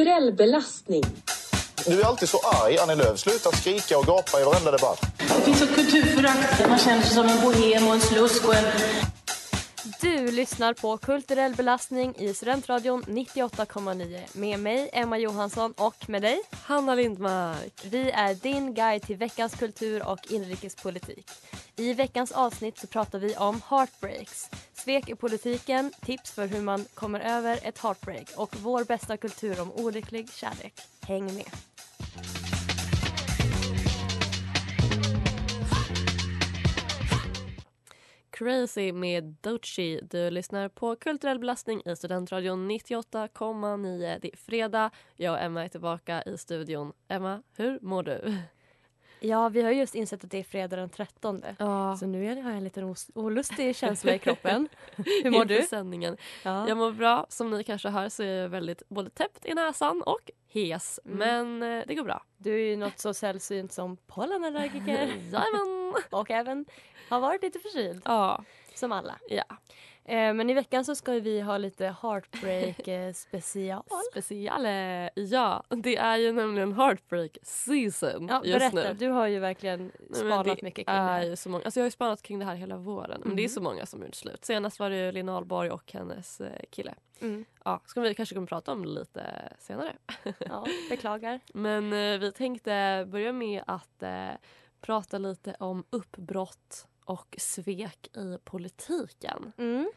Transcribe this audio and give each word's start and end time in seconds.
Kulturell 0.00 0.32
belastning. 0.32 1.04
Du 1.86 2.00
är 2.00 2.04
alltid 2.04 2.28
så 2.28 2.38
arg, 2.38 2.78
Annie 2.78 2.94
Lööf. 2.94 3.18
Sluta 3.18 3.52
skrika 3.52 3.98
och 3.98 4.06
gapa 4.06 4.40
i 4.40 4.44
varenda 4.44 4.70
debatt. 4.70 5.00
Det 5.18 5.42
finns 5.44 5.62
ett 5.62 5.74
kulturförakt. 5.74 6.68
Man 6.68 6.78
känner 6.78 7.02
sig 7.02 7.14
som 7.14 7.26
en 7.26 7.40
bohem 7.40 7.88
och 7.88 7.94
en 7.94 8.00
slusk 8.00 8.44
och 8.44 8.54
en... 8.54 8.64
Du 10.00 10.30
lyssnar 10.30 10.74
på 10.74 10.98
Kulturell 10.98 11.54
belastning 11.54 12.14
i 12.18 12.34
Studentradion 12.34 13.02
98,9 13.02 14.38
med 14.38 14.60
mig 14.60 14.90
Emma 14.92 15.18
Johansson 15.18 15.72
och 15.76 16.08
med 16.08 16.22
dig 16.22 16.40
Hanna 16.50 16.94
Lindmark. 16.94 17.84
Vi 17.84 18.10
är 18.10 18.34
din 18.34 18.74
guide 18.74 19.02
till 19.02 19.16
veckans 19.16 19.54
kultur 19.54 20.08
och 20.08 20.18
inrikespolitik. 20.30 21.26
I 21.76 21.92
veckans 21.94 22.32
avsnitt 22.32 22.78
så 22.78 22.86
pratar 22.86 23.18
vi 23.18 23.36
om 23.36 23.62
heartbreaks, 23.68 24.50
svek 24.72 25.08
i 25.08 25.14
politiken, 25.14 25.92
tips 26.00 26.30
för 26.30 26.46
hur 26.46 26.62
man 26.62 26.84
kommer 26.94 27.20
över 27.20 27.58
ett 27.62 27.78
heartbreak 27.78 28.28
och 28.36 28.56
vår 28.56 28.84
bästa 28.84 29.16
kultur 29.16 29.60
om 29.60 29.72
olycklig 29.72 30.32
kärlek. 30.32 30.74
Häng 31.02 31.34
med! 31.34 31.50
Crazy 38.40 38.92
med 38.92 39.36
Dochi. 39.40 40.00
Du 40.02 40.30
lyssnar 40.30 40.68
på 40.68 40.96
Kulturell 40.96 41.38
belastning 41.38 41.82
i 41.84 41.96
Studentradion 41.96 42.70
98,9. 42.70 44.18
Det 44.22 44.32
är 44.32 44.36
fredag. 44.36 44.90
Jag 45.16 45.32
och 45.32 45.40
Emma 45.40 45.64
är 45.64 45.68
tillbaka 45.68 46.22
i 46.22 46.38
studion. 46.38 46.92
Emma, 47.08 47.42
hur 47.56 47.78
mår 47.82 48.02
du? 48.02 48.36
Ja, 49.20 49.48
vi 49.48 49.62
har 49.62 49.70
just 49.70 49.94
insett 49.94 50.24
att 50.24 50.30
det 50.30 50.38
är 50.38 50.44
fredag 50.44 50.76
den 50.76 50.90
13. 50.90 51.42
Ja. 51.58 51.96
Så 51.96 52.06
nu 52.06 52.28
har 52.28 52.36
jag 52.36 52.56
en 52.56 52.64
liten 52.64 52.94
olustig 53.14 53.76
känsla 53.76 54.14
i 54.14 54.18
kroppen. 54.18 54.68
Hur 54.96 55.30
mår 55.30 55.44
du? 55.44 55.62
Sändningen. 55.62 56.16
Ja. 56.44 56.68
Jag 56.68 56.76
mår 56.76 56.92
bra. 56.92 57.26
Som 57.28 57.50
ni 57.50 57.64
kanske 57.64 57.88
hör 57.88 58.08
så 58.08 58.22
är 58.22 58.42
jag 58.42 58.48
väldigt 58.48 58.82
både 58.88 59.10
täppt 59.10 59.46
i 59.46 59.54
näsan 59.54 60.02
och 60.02 60.30
hes. 60.48 61.00
Mm. 61.04 61.18
Men 61.18 61.78
eh, 61.78 61.84
det 61.86 61.94
går 61.94 62.04
bra. 62.04 62.22
Du 62.36 62.54
är 62.54 62.70
ju 62.70 62.76
något 62.76 62.98
så 62.98 63.14
sällsynt 63.14 63.72
som 63.72 63.96
pollenallergiker 63.96 65.06
Jajamän! 65.32 65.94
och 66.10 66.30
även 66.30 66.66
har 67.10 67.20
varit 67.20 67.42
lite 67.42 67.58
förkyld, 67.58 68.02
Ja. 68.04 68.44
som 68.74 68.92
alla. 68.92 69.18
ja. 69.28 69.44
Eh, 70.04 70.34
men 70.34 70.50
i 70.50 70.54
veckan 70.54 70.84
så 70.84 70.94
ska 70.94 71.12
vi 71.12 71.40
ha 71.40 71.58
lite 71.58 71.94
heartbreak 72.02 72.88
eh, 72.88 73.12
special. 73.14 73.82
Speciale. 74.10 75.10
Ja, 75.14 75.62
det 75.68 75.96
är 75.96 76.16
ju 76.16 76.32
nämligen 76.32 76.72
heartbreak 76.72 77.38
season 77.42 78.26
Ja, 78.30 78.42
just 78.44 78.58
berätta, 78.58 78.88
nu. 78.88 78.94
du 78.98 79.08
har 79.08 79.26
ju 79.26 79.38
verkligen 79.38 79.92
Nej, 79.98 80.20
spanat 80.20 80.44
det 80.44 80.62
mycket 80.62 80.74
kring 80.74 80.84
det 80.96 81.00
är 81.02 81.28
här. 81.28 81.36
så 81.36 81.48
många, 81.48 81.64
alltså 81.64 81.80
jag 81.80 81.82
har 81.82 81.86
ju 81.86 81.90
spanat 81.90 82.22
kring 82.22 82.38
det 82.38 82.44
här 82.44 82.54
hela 82.54 82.76
våren. 82.76 83.22
Men 83.24 83.36
det 83.36 83.42
är 83.42 83.44
Mhm. 83.44 83.48
så 83.54 83.60
många 83.60 83.86
som 83.86 84.02
gjort 84.02 84.14
slut. 84.14 84.44
Senast 84.44 84.78
var 84.80 84.90
det 84.90 84.96
ju 85.06 85.12
Lina 85.12 85.36
Ahlborg 85.36 85.70
och 85.70 85.92
hennes 85.92 86.40
eh, 86.40 86.60
kille. 86.70 86.94
Mm. 87.20 87.44
Ja, 87.64 87.80
ska 87.86 88.00
vi 88.00 88.14
kanske 88.14 88.34
kommer 88.34 88.46
prata 88.46 88.72
om 88.72 88.84
lite 88.84 89.52
senare. 89.58 89.96
Ja, 90.38 90.66
beklagar. 90.90 91.40
Men 91.54 91.92
eh, 91.92 92.18
vi 92.18 92.32
tänkte 92.32 93.06
börja 93.10 93.32
med 93.32 93.62
att 93.66 94.02
eh, 94.02 94.28
prata 94.80 95.18
lite 95.18 95.56
om 95.58 95.84
uppbrott 95.90 96.86
och 97.04 97.34
svek 97.38 98.16
i 98.16 98.38
politiken. 98.44 99.52
Mm. 99.58 99.90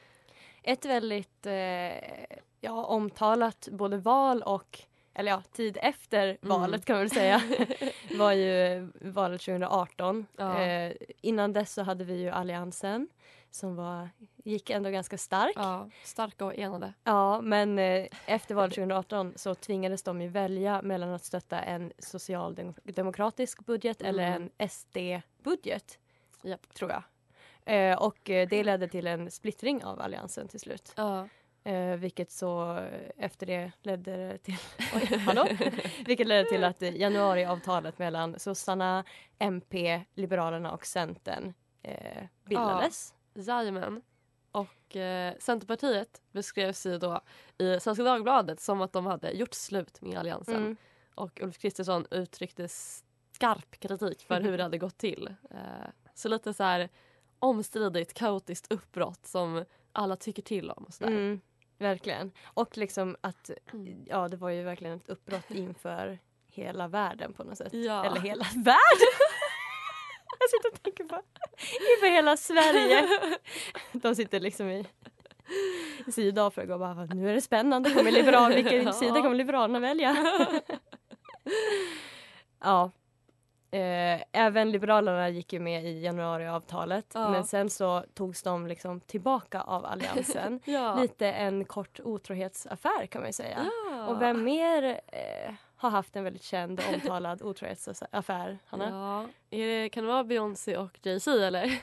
Ett 0.64 0.86
väldigt 0.86 1.46
eh, 1.46 2.34
ja, 2.62 2.86
omtalat 2.86 3.68
både 3.72 3.98
val 3.98 4.42
och 4.44 4.80
eller 5.16 5.32
ja, 5.32 5.42
tid 5.52 5.78
efter 5.82 6.28
Mm. 6.28 6.38
valet 6.42 6.86
kan 6.86 6.94
man 6.94 7.02
väl 7.02 7.10
säga 7.10 7.42
var 8.18 8.32
ju 8.32 8.82
valet 9.02 9.42
2018. 9.42 10.26
Ja. 10.38 10.62
Eh, 10.64 10.94
innan 11.22 11.54
dess 11.54 11.74
så 11.74 11.82
hade 11.84 12.04
vi 12.04 12.14
ju 12.22 12.30
Alliansen 12.30 13.08
som 13.52 13.76
var, 13.76 14.10
gick 14.44 14.70
ändå 14.70 14.90
ganska 14.90 15.18
stark. 15.18 15.54
Ja, 15.56 15.90
starka 16.04 16.46
och 16.46 16.56
enade. 16.56 16.94
Ja, 17.04 17.42
men 17.42 17.80
eh, 17.80 18.08
efter 18.26 18.56
valet 18.56 18.74
2018 18.76 19.34
så 19.36 19.56
tvingades 19.56 20.04
de 20.04 20.22
ju 20.22 20.28
välja 20.28 20.82
mellan 20.82 21.10
att 21.14 21.24
stötta 21.26 21.60
en 21.62 21.92
socialdemokratisk 22.00 23.66
budget 23.66 24.02
eller 24.02 24.28
Mm. 24.36 24.50
en 24.58 24.70
SD-budget, 24.70 26.00
Japp. 26.44 26.74
tror 26.74 26.92
jag. 26.92 27.04
Eh, 27.66 27.98
och 27.98 28.30
eh, 28.30 28.48
det 28.50 28.64
ledde 28.64 28.88
till 28.88 29.08
en 29.08 29.32
splittring 29.32 29.84
av 29.84 30.02
alliansen 30.02 30.48
till 30.48 30.60
slut. 30.60 30.94
Ja. 30.96 31.28
Eh, 31.64 31.96
vilket 31.96 32.32
så 32.32 32.78
eh, 32.78 33.10
efter 33.18 33.46
det 33.46 33.72
ledde 33.82 34.38
till, 34.38 34.58
oj, 34.96 35.18
hallå? 35.18 35.48
vilket 36.06 36.28
ledde 36.28 36.50
till 36.50 36.64
att 36.64 36.82
eh, 36.82 36.96
januariavtalet 36.96 38.00
mellan 38.00 38.40
sossarna, 38.40 39.04
MP, 39.40 40.04
Liberalerna 40.14 40.72
och 40.72 40.86
Centern 40.86 41.54
eh, 41.84 42.24
bildades. 42.46 43.14
Jajamän. 43.34 44.02
Och 44.52 44.96
eh, 44.96 45.34
Centerpartiet 45.40 46.22
beskrevs 46.32 46.86
ju 46.86 46.98
då 46.98 47.22
i 47.58 47.80
Svenska 47.80 48.04
Dagbladet 48.04 48.60
som 48.60 48.82
att 48.82 48.94
de 48.94 49.06
hade 49.06 49.32
gjort 49.32 49.54
slut 49.54 50.02
med 50.02 50.18
Alliansen. 50.18 50.56
Mm. 50.56 50.78
Och 51.16 51.42
Ulf 51.42 51.58
Kristersson 51.58 52.06
uttryckte 52.12 52.68
skarp 53.32 53.80
kritik 53.80 54.24
för 54.28 54.42
hur 54.42 54.58
det 54.58 54.64
hade 54.64 54.78
gått 54.78 54.98
till. 54.98 55.36
Eh, 55.50 55.58
så 56.14 56.30
lite 56.30 56.54
så 56.54 56.64
här 56.64 56.90
omstridigt, 57.40 58.14
kaotiskt 58.14 58.72
uppbrott 58.72 59.26
som 59.26 59.66
alla 59.92 60.16
tycker 60.16 60.42
till 60.42 60.72
om. 60.72 60.84
Och 60.84 60.94
sådär. 60.94 61.12
Mm, 61.12 61.42
verkligen. 61.78 62.32
Och 62.46 62.78
liksom 62.78 63.16
att 63.22 63.50
ja, 64.06 64.28
det 64.28 64.38
var 64.38 64.50
ju 64.50 64.64
verkligen 64.64 64.98
ett 64.98 65.10
uppbrott 65.10 65.52
inför 65.52 66.20
hela 66.48 66.88
världen 66.88 67.34
på 67.34 67.44
något 67.44 67.58
sätt. 67.58 67.74
Ja. 67.74 68.06
Eller 68.06 68.20
hela 68.22 68.44
världen! 68.56 69.14
Jag 70.40 70.50
sitter 70.50 70.72
och 70.74 70.84
tänker 70.84 71.04
på 71.04 71.22
inför 71.96 72.12
hela 72.12 72.38
Sverige. 72.38 73.08
De 73.92 74.16
sitter 74.16 74.40
liksom 74.40 74.70
i 74.70 74.86
i 76.08 76.12
Sydafrika 76.12 76.74
och 76.74 76.80
bara 76.80 77.06
nu 77.06 77.30
är 77.30 77.34
det 77.34 77.42
spännande. 77.42 77.90
Kommer 77.90 78.12
liberal, 78.12 78.54
vilken 78.54 78.84
Ja. 78.86 78.94
sida 78.94 79.14
kommer 79.22 79.36
Liberalerna 79.36 79.80
välja? 79.80 80.18
ja. 82.60 82.92
Eh, 83.74 84.22
även 84.32 84.72
Liberalerna 84.72 85.30
gick 85.30 85.54
ju 85.54 85.60
med 85.60 85.86
i 85.86 86.02
januariavtalet 86.02 87.06
Ja. 87.14 87.30
men 87.30 87.44
sen 87.44 87.70
så 87.70 88.04
togs 88.14 88.44
de 88.44 88.68
liksom 88.68 89.00
tillbaka 89.00 89.62
av 89.62 89.86
Alliansen. 89.86 90.60
Ja. 90.66 90.96
Lite 91.02 91.28
en 91.32 91.66
kort 91.66 92.00
otrohetsaffär 92.04 93.06
kan 93.06 93.22
man 93.22 93.30
ju 93.30 93.34
säga. 93.34 93.66
Ja. 93.92 94.08
Och 94.08 94.22
vem 94.22 94.44
mer 94.44 94.84
eh, 95.08 95.54
har 95.76 95.90
haft 95.90 96.16
en 96.16 96.24
väldigt 96.24 96.44
känd 96.44 96.80
och 96.80 96.94
omtalad 96.94 97.42
otrohetsaffär, 97.44 98.60
Hanna? 98.66 98.90
Ja. 98.90 99.28
Det, 99.50 99.90
kan 99.90 100.04
det 100.04 100.10
vara 100.12 100.24
Beyoncé 100.24 100.78
och 100.78 101.00
Jay-Z 101.04 101.46
eller? 101.48 101.64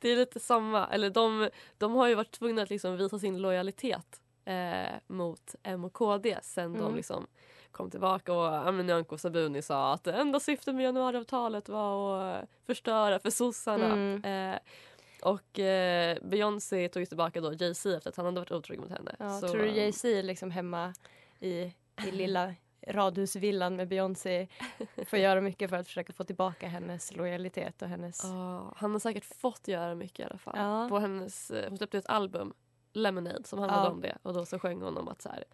det 0.00 0.08
är 0.12 0.16
lite 0.16 0.40
samma. 0.40 0.86
Eller 0.86 1.10
de, 1.10 1.50
de 1.78 1.94
har 1.94 2.06
ju 2.08 2.14
varit 2.14 2.30
tvungna 2.32 2.62
att 2.62 2.70
liksom 2.70 2.96
visa 2.96 3.18
sin 3.18 3.38
lojalitet 3.38 4.20
eh, 4.44 4.94
mot 5.06 5.54
M 5.62 5.84
och 5.84 5.92
KD 5.92 6.38
sen 6.42 6.72
de 6.72 6.78
Mm. 6.80 6.94
liksom 6.96 7.26
kom 7.76 7.90
tillbaka 7.90 8.32
och 8.32 8.74
Nyamko 8.74 9.18
Sabuni 9.18 9.62
sa 9.62 9.92
att 9.92 10.04
det 10.04 10.12
enda 10.12 10.40
syftet 10.40 10.74
med 10.74 10.84
januariavtalet 10.84 11.68
var 11.68 12.20
att 12.22 12.42
eh, 12.42 12.48
förstöra 12.66 13.18
för 13.18 13.30
sossarna. 13.30 13.86
Mm. 13.92 14.24
Eh, 14.54 14.58
och 15.22 15.58
eh, 15.58 16.18
Beyoncé 16.22 16.88
tog 16.88 17.08
tillbaka 17.08 17.40
då 17.40 17.52
Jay-Z 17.52 17.96
efter 17.96 18.10
att 18.10 18.16
han 18.16 18.26
hade 18.26 18.40
varit 18.40 18.52
otrogen 18.52 18.80
mot 18.82 18.90
henne. 18.90 19.16
Ja, 19.18 19.40
Så, 19.40 19.48
tror 19.48 19.62
du 19.62 19.70
Jay-Z 19.70 20.18
är 20.18 20.22
liksom 20.22 20.50
hemma 20.50 20.94
i, 21.40 21.50
i 22.06 22.10
lilla 22.10 22.54
radhusvillan 22.86 23.76
med 23.76 23.88
Beyoncé 23.88 24.48
får 25.06 25.18
göra 25.18 25.40
mycket 25.40 25.70
för 25.70 25.76
att 25.76 25.86
försöka 25.86 26.12
få 26.12 26.24
tillbaka 26.24 26.68
hennes 26.68 27.16
lojalitet 27.16 27.82
och 27.82 27.88
hennes... 27.88 28.24
Ja, 28.24 28.72
han 28.76 28.92
har 28.92 28.98
säkert 28.98 29.24
fått 29.24 29.68
göra 29.68 29.94
mycket 29.94 30.20
i 30.20 30.22
alla 30.22 30.38
fall. 30.38 30.54
Ja. 30.58 30.86
På 30.88 30.98
hennes, 30.98 31.50
eh, 31.50 31.68
hon 31.68 31.78
släppte 31.78 31.98
ett 31.98 32.08
album, 32.08 32.54
Lemonade, 32.92 33.44
som 33.44 33.58
handlade 33.58 33.86
Ja. 33.86 33.90
om 33.90 34.00
det. 34.00 34.18
Och 34.22 34.34
då 34.34 34.46
så 34.46 34.58
sjöng 34.58 34.82
hon 34.82 34.96
om 34.98 35.08
att 35.08 35.22
så 35.22 35.28
här, 35.28 35.44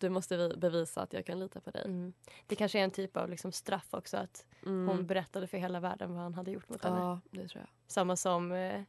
du 0.00 0.08
måste 0.08 0.36
vi- 0.36 0.56
bevisa 0.56 1.02
att 1.02 1.12
jag 1.12 1.26
kan 1.26 1.38
lita 1.38 1.60
på 1.60 1.70
dig. 1.70 1.82
Mm. 1.84 2.12
Det 2.46 2.56
kanske 2.56 2.78
är 2.78 2.84
en 2.84 2.90
typ 2.90 3.16
av 3.16 3.28
liksom 3.30 3.52
straff 3.52 3.88
också 3.94 4.16
att 4.16 4.46
Mm. 4.66 4.88
hon 4.88 5.06
berättade 5.06 5.46
för 5.46 5.58
hela 5.58 5.80
världen 5.80 6.14
vad 6.14 6.22
han 6.22 6.34
hade 6.34 6.50
gjort 6.50 6.68
mot 6.68 6.84
henne. 6.84 6.98
Ja, 7.00 7.20
det 7.30 7.48
tror 7.48 7.60
jag. 7.62 7.68
Samma 7.86 8.16
som 8.16 8.52
eh, 8.52 8.82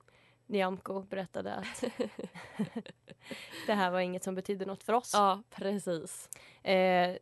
Nyamko 0.48 1.02
berättade 1.02 1.54
att 1.56 1.84
det 3.68 3.74
här 3.74 3.92
var 3.92 4.00
inget 4.00 4.24
som 4.24 4.36
betydde 4.36 4.66
något 4.66 4.84
för 4.84 4.94
oss. 4.94 5.12
Ja, 5.14 5.44
precis. 5.50 6.30
Eh, 6.64 7.18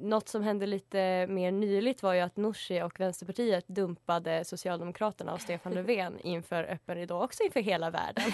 något 0.00 0.28
som 0.28 0.42
hände 0.42 0.66
lite 0.66 1.26
mer 1.26 1.52
nyligt 1.52 2.02
var 2.02 2.14
ju 2.14 2.20
att 2.20 2.36
Nooshi 2.36 2.82
och 2.82 3.00
Vänsterpartiet 3.00 3.68
dumpade 3.68 4.44
Socialdemokraterna 4.44 5.32
och 5.32 5.40
Stefan 5.40 5.72
Löfven 5.72 6.20
inför 6.24 6.64
öppen 6.64 6.96
ridå, 6.96 7.22
också 7.22 7.42
inför 7.42 7.60
hela 7.60 7.90
världen. 7.90 8.24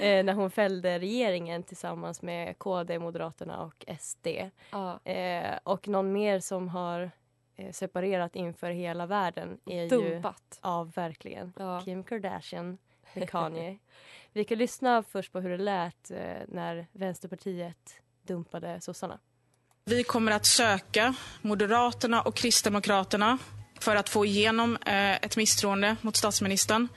eh, 0.00 0.24
när 0.24 0.32
hon 0.32 0.50
fällde 0.50 0.98
regeringen 0.98 1.62
tillsammans 1.62 2.22
med 2.22 2.58
KD, 2.58 2.98
Moderaterna 2.98 3.62
och 3.62 3.84
SD. 4.00 4.26
Ja. 4.70 5.00
Eh, 5.04 5.58
och 5.62 5.88
någon 5.88 6.12
mer 6.12 6.40
som 6.40 6.68
har 6.68 7.10
eh, 7.56 7.72
separerat 7.72 8.36
inför 8.36 8.70
hela 8.70 9.06
världen 9.06 9.58
är 9.64 9.82
ju... 9.82 9.88
Dumpat. 9.88 10.60
Ja, 10.62 10.90
verkligen. 10.94 11.52
Ja. 11.58 11.80
Kim 11.80 12.04
Kardashian 12.04 12.78
med 13.14 13.28
Kanye. 13.30 13.78
Vi 14.32 14.44
kan 14.44 14.58
lyssna 14.58 15.02
först 15.02 15.32
på 15.32 15.40
hur 15.40 15.50
det 15.50 15.64
lät 15.64 16.10
eh, 16.10 16.18
när 16.48 16.86
Vänsterpartiet 16.92 18.00
dumpade 18.22 18.80
sossarna. 18.80 19.18
Vi 19.86 20.04
kommer 20.04 20.32
att 20.32 20.46
söka 20.46 21.14
Moderaterna 21.42 22.22
och 22.22 22.34
Kristdemokraterna 22.34 23.38
för 23.80 23.96
att 23.96 24.08
få 24.08 24.24
igenom 24.24 24.76
eh, 24.76 25.14
ett 25.14 25.36
misstroende 25.36 25.96
mot 26.00 26.16
statsministern. 26.16 26.88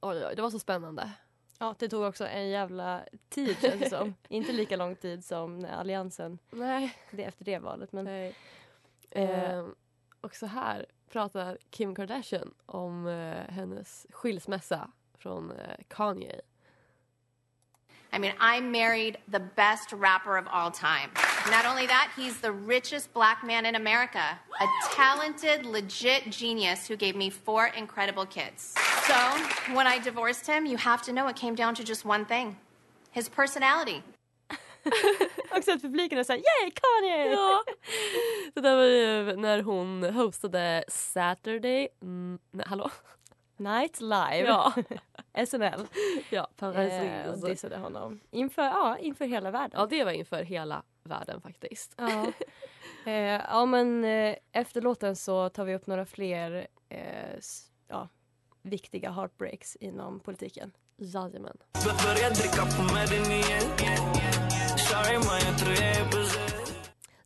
Oj, 0.00 0.24
oj, 0.26 0.36
det 0.36 0.42
var 0.42 0.50
så 0.50 0.58
spännande. 0.58 1.10
Ja, 1.58 1.74
det 1.78 1.88
tog 1.88 2.02
också 2.02 2.26
en 2.26 2.48
jävla 2.48 3.02
tid 3.28 3.56
känns 3.60 3.80
det 3.80 3.90
som. 3.90 4.14
Inte 4.28 4.52
lika 4.52 4.76
lång 4.76 4.96
tid 4.96 5.24
som 5.24 5.58
när 5.58 5.72
Alliansen, 5.72 6.38
Nej. 6.50 6.98
det 7.10 7.24
efter 7.24 7.44
det 7.44 7.58
valet. 7.58 7.92
Men 7.92 8.04
Nej. 8.04 8.34
Eh. 9.10 9.52
Eh, 9.52 9.66
och 10.20 10.36
så 10.36 10.46
här 10.46 10.86
pratar 11.12 11.58
Kim 11.70 11.94
Kardashian 11.94 12.54
om 12.66 13.06
eh, 13.06 13.54
hennes 13.54 14.06
skilsmässa 14.10 14.90
från 15.18 15.50
eh, 15.50 15.84
Kanye. 15.88 16.40
I 18.14 18.18
mean, 18.18 18.34
I 18.40 18.60
married 18.60 19.16
the 19.32 19.40
best 19.40 19.92
rapper 19.92 20.38
of 20.38 20.46
all 20.50 20.70
time. 20.70 21.31
Not 21.50 21.66
only 21.66 21.86
that, 21.86 22.10
he's 22.16 22.40
the 22.40 22.52
richest 22.52 23.12
black 23.12 23.44
man 23.44 23.66
in 23.66 23.74
America, 23.74 24.38
a 24.60 24.66
talented, 24.94 25.66
legit 25.66 26.30
genius 26.30 26.86
who 26.86 26.96
gave 26.96 27.16
me 27.16 27.30
four 27.30 27.66
incredible 27.76 28.26
kids. 28.26 28.74
So, 29.06 29.14
when 29.74 29.86
I 29.86 29.98
divorced 29.98 30.46
him, 30.46 30.66
you 30.66 30.76
have 30.76 31.02
to 31.02 31.12
know 31.12 31.28
it 31.28 31.36
came 31.36 31.54
down 31.54 31.74
to 31.74 31.84
just 31.84 32.04
one 32.04 32.24
thing 32.24 32.56
his 33.10 33.28
personality. 33.28 34.02
också 35.56 35.72
att 35.72 35.82
publiken 35.82 36.18
är 36.18 36.24
såhär 36.24 36.38
yay 36.38 36.70
Kanye! 36.70 37.32
Ja. 37.32 37.64
Det 38.54 38.60
där 38.60 38.76
var 38.76 38.84
ju 38.84 39.36
när 39.36 39.62
hon 39.62 40.02
hostade 40.14 40.84
Saturday... 40.88 41.88
Mm, 42.02 42.38
nej, 42.50 42.66
hallå? 42.68 42.90
Night 43.56 44.00
Live, 44.00 44.44
Ja, 44.46 44.72
SNL. 45.46 45.86
ja 46.30 46.48
Paradise 46.56 47.22
Eh, 47.24 47.30
och 47.30 47.48
dissade 47.48 47.76
honom. 47.76 48.20
Inför, 48.30 48.62
ja, 48.62 48.98
inför 48.98 49.24
hela 49.24 49.50
världen. 49.50 49.80
Ja, 49.80 49.86
det 49.86 50.04
var 50.04 50.12
inför 50.12 50.42
hela 50.42 50.82
världen 51.04 51.40
faktiskt. 51.40 51.94
Ja. 51.96 52.32
eh, 53.06 53.40
ja 53.50 53.66
men 53.66 54.04
eh, 54.04 54.36
efter 54.52 54.80
låten 54.80 55.16
så 55.16 55.48
tar 55.48 55.64
vi 55.64 55.74
upp 55.74 55.86
några 55.86 56.06
fler 56.06 56.66
eh, 56.88 57.38
ja, 57.88 58.08
viktiga 58.62 59.10
heartbreaks 59.10 59.76
inom 59.76 60.20
politiken. 60.20 60.72
Jajamän. 60.96 61.56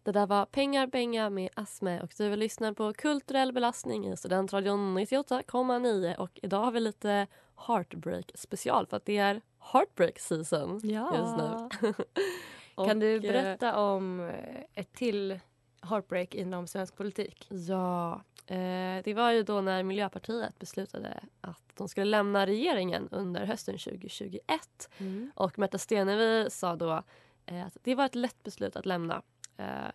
Det 0.02 0.12
där 0.12 0.26
var 0.26 0.46
Pengar 0.46 0.86
Benga 0.86 1.30
med 1.30 1.50
Asme 1.54 2.00
och 2.00 2.10
du 2.16 2.36
lyssnar 2.36 2.72
på 2.72 2.92
Kulturell 2.92 3.52
belastning 3.52 4.12
i 4.12 4.16
Studentradion 4.16 4.98
98,9 4.98 6.16
och 6.16 6.40
idag 6.42 6.64
har 6.64 6.72
vi 6.72 6.80
lite 6.80 7.26
Heartbreak 7.66 8.30
special 8.34 8.86
för 8.86 8.96
att 8.96 9.04
det 9.04 9.18
är 9.18 9.40
Heartbreak 9.72 10.18
season 10.18 10.80
just 10.82 11.36
nu. 11.36 11.94
Kan 12.76 12.98
du 12.98 13.18
Och, 13.18 13.24
eh, 13.24 13.32
berätta 13.32 13.76
om 13.78 14.20
eh, 14.20 14.60
ett 14.74 14.92
till 14.92 15.40
heartbreak 15.82 16.34
inom 16.34 16.66
svensk 16.66 16.96
politik? 16.96 17.46
Ja, 17.50 18.22
eh, 18.46 19.02
det 19.04 19.14
var 19.16 19.30
ju 19.30 19.42
då 19.42 19.60
när 19.60 19.82
Miljöpartiet 19.82 20.58
beslutade 20.58 21.20
att 21.40 21.62
de 21.74 21.88
skulle 21.88 22.06
lämna 22.06 22.46
regeringen 22.46 23.08
under 23.10 23.44
hösten 23.44 23.78
2021. 23.78 24.90
Och 25.34 25.58
Märta 25.58 25.78
Stenevi 25.78 26.50
sa 26.50 26.76
då 26.76 27.02
eh, 27.46 27.66
att 27.66 27.76
det 27.82 27.94
var 27.94 28.06
ett 28.06 28.14
lätt 28.14 28.42
beslut 28.42 28.76
att 28.76 28.86
lämna. 28.86 29.22
Eh, 29.56 29.90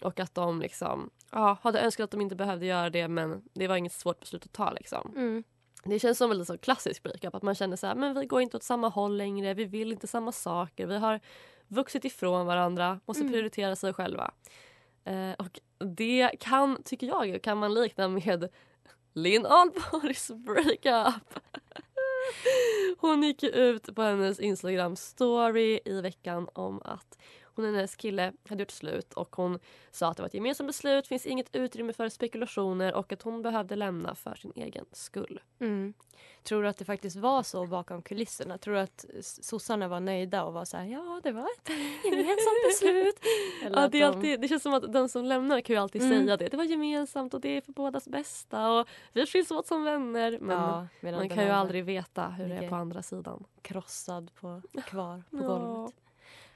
och 0.00 0.20
att 0.20 0.34
de 0.34 0.60
liksom, 0.60 1.10
ja, 1.30 1.58
hade 1.62 1.80
önskat 1.80 2.04
att 2.04 2.10
de 2.10 2.20
inte 2.20 2.36
behövde 2.36 2.66
göra 2.66 2.90
det 2.90 3.08
men 3.08 3.42
det 3.52 3.68
var 3.68 3.76
inget 3.76 3.92
svårt 3.92 4.20
beslut 4.20 4.44
att 4.44 4.52
ta. 4.52 4.72
Liksom. 4.72 5.12
Mm. 5.16 5.44
Det 5.84 5.98
känns 5.98 6.18
som 6.18 6.30
en 6.30 6.46
så 6.46 6.58
klassisk 6.58 7.02
breakup. 7.02 7.34
Att 7.34 7.42
man 7.42 7.54
känner 7.54 7.76
så 7.76 7.86
här, 7.86 7.94
men 7.94 8.20
vi 8.20 8.26
går 8.26 8.42
inte 8.42 8.56
åt 8.56 8.62
samma 8.62 8.88
håll 8.88 9.16
längre. 9.16 9.54
Vi 9.54 9.64
vill 9.64 9.92
inte 9.92 10.06
samma 10.06 10.32
saker. 10.32 10.86
Vi 10.86 10.98
har 10.98 11.20
vuxit 11.72 12.04
ifrån 12.04 12.46
varandra. 12.46 13.00
Måste 13.06 13.20
Mm. 13.22 13.32
prioritera 13.32 13.76
sig 13.76 13.92
själva. 13.92 14.30
Eh, 15.04 15.32
och 15.38 15.60
det 15.96 16.30
kan, 16.40 16.82
tycker 16.82 17.06
jag, 17.06 17.42
kan 17.42 17.58
man 17.58 17.74
likna 17.74 18.08
med 18.08 18.48
Linn 19.14 19.46
Ahlborgs 19.46 20.30
breakup. 20.30 21.38
Hon 22.98 23.22
gick 23.22 23.42
ut 23.42 23.94
på 23.94 24.02
hennes 24.02 24.40
Instagram 24.40 24.96
story 24.96 25.80
i 25.84 26.00
veckan 26.00 26.48
om 26.52 26.82
att 26.84 27.18
hon 27.56 27.64
och 27.64 27.70
hennes 27.74 27.96
kille 27.96 28.32
hade 28.48 28.62
gjort 28.62 28.70
slut 28.70 29.12
och 29.12 29.36
hon 29.36 29.58
sa 29.90 30.08
att 30.08 30.16
det 30.16 30.22
var 30.22 30.28
ett 30.28 30.34
gemensamt 30.34 30.68
beslut, 30.68 31.06
finns 31.06 31.26
inget 31.26 31.56
utrymme 31.56 31.92
för 31.92 32.08
spekulationer 32.08 32.94
och 32.94 33.12
att 33.12 33.22
hon 33.22 33.42
behövde 33.42 33.76
lämna 33.76 34.14
för 34.14 34.34
sin 34.34 34.52
egen 34.56 34.84
skull. 34.92 35.40
Mm. 35.60 35.94
Tror 36.42 36.62
du 36.62 36.68
att 36.68 36.76
det 36.78 36.84
faktiskt 36.84 37.16
var 37.16 37.42
så 37.42 37.66
bakom 37.66 38.02
kulisserna? 38.02 38.58
Tror 38.58 38.74
du 38.74 38.80
att 38.80 39.04
sossarna 39.22 39.88
var 39.88 40.00
nöjda 40.00 40.44
och 40.44 40.52
var 40.52 40.64
så 40.64 40.76
här, 40.76 40.84
ja 40.86 41.20
det 41.22 41.32
var 41.32 41.42
ett 41.58 41.68
gemensamt 42.04 42.64
beslut? 42.68 43.16
Ja, 43.62 43.88
det, 43.88 43.98
är 43.98 44.00
de- 44.00 44.02
alltid, 44.16 44.40
det 44.40 44.48
känns 44.48 44.62
som 44.62 44.74
att 44.74 44.92
den 44.92 45.08
som 45.08 45.24
lämnar 45.24 45.60
kan 45.60 45.76
ju 45.76 45.82
alltid 45.82 46.02
Mm. 46.02 46.24
säga 46.24 46.36
det. 46.36 46.48
Det 46.48 46.56
var 46.56 46.64
gemensamt 46.64 47.34
och 47.34 47.40
det 47.40 47.56
är 47.56 47.60
för 47.60 47.72
bådas 47.72 48.08
bästa 48.08 48.70
och 48.72 48.88
vi 49.12 49.26
skiljs 49.26 49.50
åt 49.50 49.66
som 49.66 49.84
vänner. 49.84 50.38
Men 50.40 50.56
ja, 50.58 50.86
man 51.18 51.28
kan 51.28 51.44
ju 51.44 51.50
aldrig 51.50 51.84
veta 51.84 52.28
hur 52.28 52.48
det 52.48 52.54
är 52.54 52.68
på 52.68 52.74
andra 52.74 53.02
sidan. 53.02 53.44
krossad 53.62 54.30
på, 54.34 54.62
kvar 54.86 55.22
på 55.30 55.36
Ja. 55.36 55.46
golvet. 55.46 55.94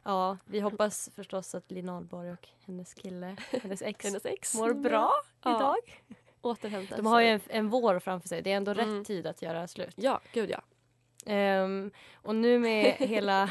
Ja, 0.07 0.39
vi 0.45 0.61
hoppas 0.61 1.11
förstås 1.17 1.55
att 1.55 1.71
Linn 1.71 1.89
Ahlborg 1.89 2.31
och 2.33 2.49
hennes 2.67 2.95
kille, 2.95 3.37
hennes 3.63 3.83
ex, 3.83 4.05
Hennes 4.05 4.27
ex 4.27 4.55
mår 4.55 4.73
bra 4.75 5.11
Ja. 5.43 5.57
idag. 5.57 6.03
återhämtar 6.41 6.97
De 6.97 7.07
har 7.07 7.21
ju 7.21 7.39
sig. 7.39 7.49
en, 7.51 7.59
en 7.59 7.69
vår 7.69 7.99
framför 7.99 8.29
sig. 8.29 8.43
Det 8.43 8.53
är 8.53 8.57
ändå 8.57 8.71
Mm. 8.73 8.99
rätt 8.99 9.07
tid 9.07 9.27
att 9.27 9.43
göra 9.43 9.69
slut. 9.69 9.95
Ja, 9.97 10.21
gud 10.33 10.51
ja. 10.51 10.61
Ehm, 11.33 11.91
och 12.15 12.35
nu 12.35 12.59
med 12.59 12.85
hela 12.99 13.51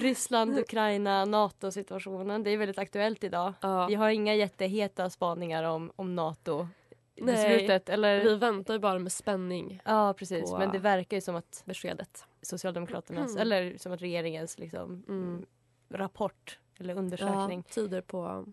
Ryssland, 0.00 0.58
Ukraina, 0.58 1.24
NATO-situationen. 1.24 2.42
Det 2.42 2.50
är 2.50 2.56
väldigt 2.56 2.78
aktuellt 2.78 3.24
idag. 3.24 3.52
ja. 3.60 3.86
Vi 3.86 3.94
har 3.94 4.08
inga 4.10 4.34
jätteheta 4.34 5.10
spaningar 5.10 5.62
om, 5.64 5.92
om 5.96 6.14
NATO. 6.16 6.68
Nej. 7.16 7.34
Beslutet, 7.34 7.88
eller? 7.88 8.24
Vi 8.24 8.34
väntar 8.36 8.74
ju 8.74 8.80
bara 8.80 8.98
med 8.98 9.12
spänning 9.12 9.80
Ja, 9.84 10.14
precis. 10.18 10.50
på- 10.50 10.58
Men 10.58 10.72
det 10.72 10.78
verkar 10.78 11.16
ju 11.16 11.20
som 11.20 11.36
att 11.36 11.62
beskedet. 11.66 12.24
Socialdemokraternas, 12.42 13.30
Mm. 13.30 13.42
eller 13.42 13.78
som 13.78 13.92
att 13.92 14.02
regeringens 14.02 14.58
liksom, 14.58 15.04
Mm. 15.08 15.46
Rapport 15.90 16.58
eller 16.78 16.94
undersökning 16.94 17.64
Ja, 17.68 17.74
tyder 17.74 18.00
på 18.00 18.46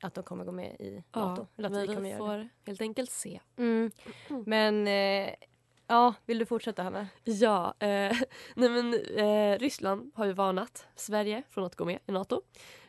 att 0.00 0.14
de 0.14 0.24
kommer 0.24 0.44
gå 0.44 0.52
med 0.52 0.76
i 0.78 1.04
ja, 1.12 1.28
NATO. 1.28 1.46
eller 1.56 1.68
att 1.68 1.88
vi 1.88 2.10
vi 2.10 2.16
får 2.16 2.48
helt 2.66 2.80
enkelt 2.80 3.10
se. 3.10 3.40
Mm. 3.56 3.90
Mm. 4.30 4.44
Men 4.46 4.86
eh, 4.86 5.34
ja, 5.86 6.14
vill 6.26 6.38
du 6.38 6.46
fortsätta 6.46 6.82
Hanna? 6.82 7.08
Ja, 7.24 7.74
eh, 7.78 8.16
nej 8.54 8.68
men 8.68 8.94
eh, 8.94 9.58
Ryssland 9.58 10.12
har 10.14 10.24
ju 10.24 10.32
varnat 10.32 10.86
Sverige 10.96 11.42
från 11.50 11.64
att 11.64 11.76
gå 11.76 11.84
med 11.84 11.98
i 12.06 12.12
Nato. 12.12 12.42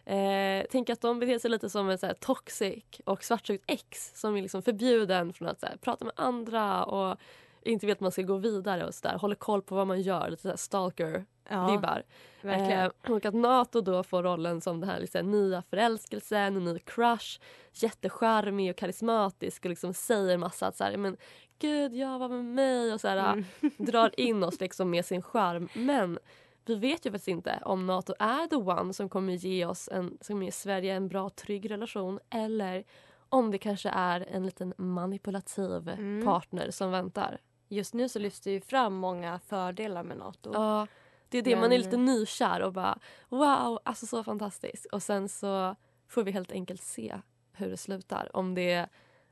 Eh, 0.06 0.66
tänk 0.72 0.90
att 0.90 1.02
de 1.02 1.20
beter 1.20 1.40
sig 1.40 1.52
lite 1.52 1.70
som 1.70 1.90
en 1.90 1.98
så 1.98 2.06
här, 2.06 2.14
toxic 2.14 2.84
och 3.06 3.24
svartsjukt 3.24 3.64
ex 3.68 4.12
som 4.16 4.36
är 4.36 4.42
liksom 4.42 4.62
förbjuden 4.62 5.34
från 5.34 5.48
att 5.48 5.60
så 5.60 5.66
här, 5.66 5.78
prata 5.78 6.06
med 6.06 6.14
andra 6.16 6.86
och 6.86 7.18
inte 7.65 7.86
vet 7.86 8.00
man 8.00 8.12
ska 8.12 8.22
gå 8.22 8.38
vidare 8.38 8.86
och 8.86 8.93
sådär. 8.93 9.17
Håller 9.17 9.36
koll 9.36 9.62
på 9.62 9.75
vad 9.75 9.88
man 9.88 10.01
gör, 10.01 10.29
lite 10.29 10.57
stalker-vibbar. 10.57 12.03
verkligen. 12.41 12.91
Eh, 13.03 13.12
och 13.12 13.25
att 13.25 13.34
Nato 13.34 13.81
då 13.81 14.03
får 14.03 14.24
rollen 14.24 14.62
som 14.62 14.79
den 14.79 14.89
här 14.89 15.00
liksom, 15.00 15.31
nya 15.31 15.62
förälskelsen, 15.62 16.57
en 16.57 16.63
ny 16.65 16.79
crush. 16.79 17.39
Jättecharmig 17.74 18.69
och 18.72 18.77
karismatisk 18.77 19.65
och 19.65 19.69
liksom 19.69 19.93
säger 19.93 20.38
massa 20.38 20.67
att 20.67 20.77
så 20.77 20.84
här, 20.84 20.98
men 20.98 21.17
gud 21.60 21.93
jag 21.95 22.19
var 22.19 22.29
med 22.29 22.45
mig 22.45 22.93
och 22.93 23.01
så 23.01 23.07
här, 23.07 23.34
Mm. 23.34 23.43
drar 23.77 24.19
in 24.19 24.43
oss 24.43 24.60
liksom 24.60 24.89
med 24.89 25.05
sin 25.05 25.22
charm. 25.22 25.69
Men 25.74 26.19
vi 26.65 26.75
vet 26.75 27.05
ju 27.05 27.12
faktiskt 27.12 27.27
inte 27.27 27.60
om 27.65 27.86
Nato 27.86 28.13
är 28.19 28.48
the 28.48 28.55
one 28.55 28.93
som 28.93 29.10
kommer 29.10 29.34
ge 29.34 29.65
oss 29.65 29.89
en, 29.91 30.17
som 30.22 30.43
ger 30.43 30.51
Sverige 30.51 30.93
en 30.95 31.07
bra 31.07 31.29
trygg 31.29 31.72
relation 31.72 32.19
eller 32.29 32.84
om 33.29 33.51
det 33.51 33.57
kanske 33.57 33.89
är 33.89 34.25
en 34.31 34.45
liten 34.45 34.74
manipulativ 34.77 35.89
Mm. 35.89 36.25
partner 36.25 36.72
som 36.72 36.91
väntar. 36.91 37.38
Just 37.67 37.93
nu 37.93 38.10
så 38.10 38.19
lyfts 38.19 38.39
det 38.41 38.51
ju 38.51 38.62
fram 38.62 38.93
många 38.95 39.39
fördelar 39.39 40.03
med 40.03 40.17
NATO. 40.17 40.51
Ja, 40.53 40.88
det 41.29 41.38
är 41.38 41.41
det. 41.41 41.55
Man 41.55 41.63
är 41.63 41.69
Men- 41.69 41.81
lite 41.81 41.98
nykär 41.98 42.62
och 42.62 42.74
bara 42.74 43.00
wow, 43.29 43.79
alltså 43.84 44.05
så 44.05 44.24
fantastiskt. 44.24 44.86
Och 44.86 45.03
sen 45.03 45.29
så 45.29 45.75
får 46.07 46.24
vi 46.24 46.31
helt 46.31 46.51
enkelt 46.51 46.84
se 46.84 47.19
hur 47.53 47.69
det 47.69 47.77
slutar. 47.77 48.36
Om 48.36 48.55
det 48.55 48.88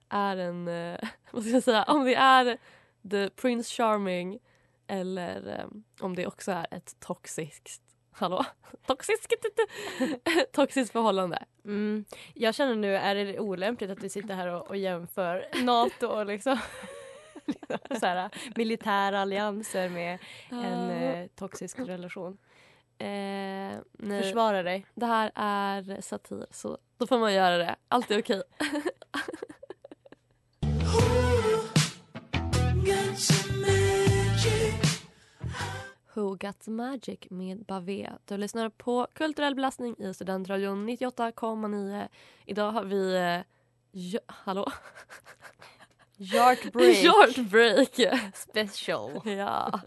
är 0.10 0.38
en, 0.38 0.66
vad 1.32 1.44
ska 1.44 1.52
jag 1.54 1.64
säga, 1.64 1.84
om 1.84 2.06
det 2.06 2.16
är 2.16 2.58
the 3.12 3.30
Prince 3.30 3.70
Charming 3.76 4.40
eller 4.88 5.60
eh, 5.60 5.66
om 6.06 6.16
det 6.16 6.28
också 6.28 6.52
är 6.52 6.68
ett 6.72 7.00
toxiskt 7.00 7.82
hallå, 8.12 8.46
toxiskt, 8.86 9.34
toxiskt 10.52 10.92
förhållande. 10.92 11.46
Mm. 11.66 12.06
Jag 12.34 12.56
känner 12.56 12.76
nu, 12.76 12.96
är 12.96 13.16
det 13.16 13.40
olämpligt 13.40 13.90
att 13.92 14.04
vi 14.04 14.10
sitter 14.10 14.34
här 14.36 14.48
och, 14.48 14.68
och 14.68 14.78
jämför 14.78 15.46
NATO 15.64 16.08
och 16.08 16.26
liksom 16.26 16.58
så 18.00 18.06
här, 18.06 18.30
militära 18.56 19.22
allianser 19.22 19.90
med 19.90 20.20
en 20.50 20.90
eh, 20.90 21.28
toxisk 21.36 21.80
relation? 21.80 22.38
Eh, 22.98 23.08
nej, 23.92 24.22
Försvara 24.22 24.64
dig. 24.64 24.86
det 24.94 25.06
här 25.06 25.32
är 25.36 26.02
satir 26.02 26.46
så 26.52 26.78
då 26.98 27.08
får 27.08 27.20
man 27.20 27.34
göra 27.34 27.58
det. 27.58 27.76
Allt 27.88 28.12
är 28.12 28.20
okej. 28.20 28.44
Who 36.16 36.36
Got 36.36 36.68
Magic 36.68 37.20
med 37.30 37.66
Bavé. 37.66 38.12
Du 38.26 38.38
lyssnar 38.38 38.70
på 38.70 39.08
Kulturell 39.14 39.56
belastning 39.56 39.96
i 39.98 40.14
Studentradion 40.14 40.90
98,9. 40.90 42.08
Idag 42.46 42.72
har 42.72 42.84
vi... 42.84 43.16
Eh, 43.16 43.42
ja, 43.92 44.20
hallå? 44.28 44.72
Heartbreak 46.20 46.96
Heartbreak! 46.96 48.00
special. 48.36 49.22
ja. 49.38 49.80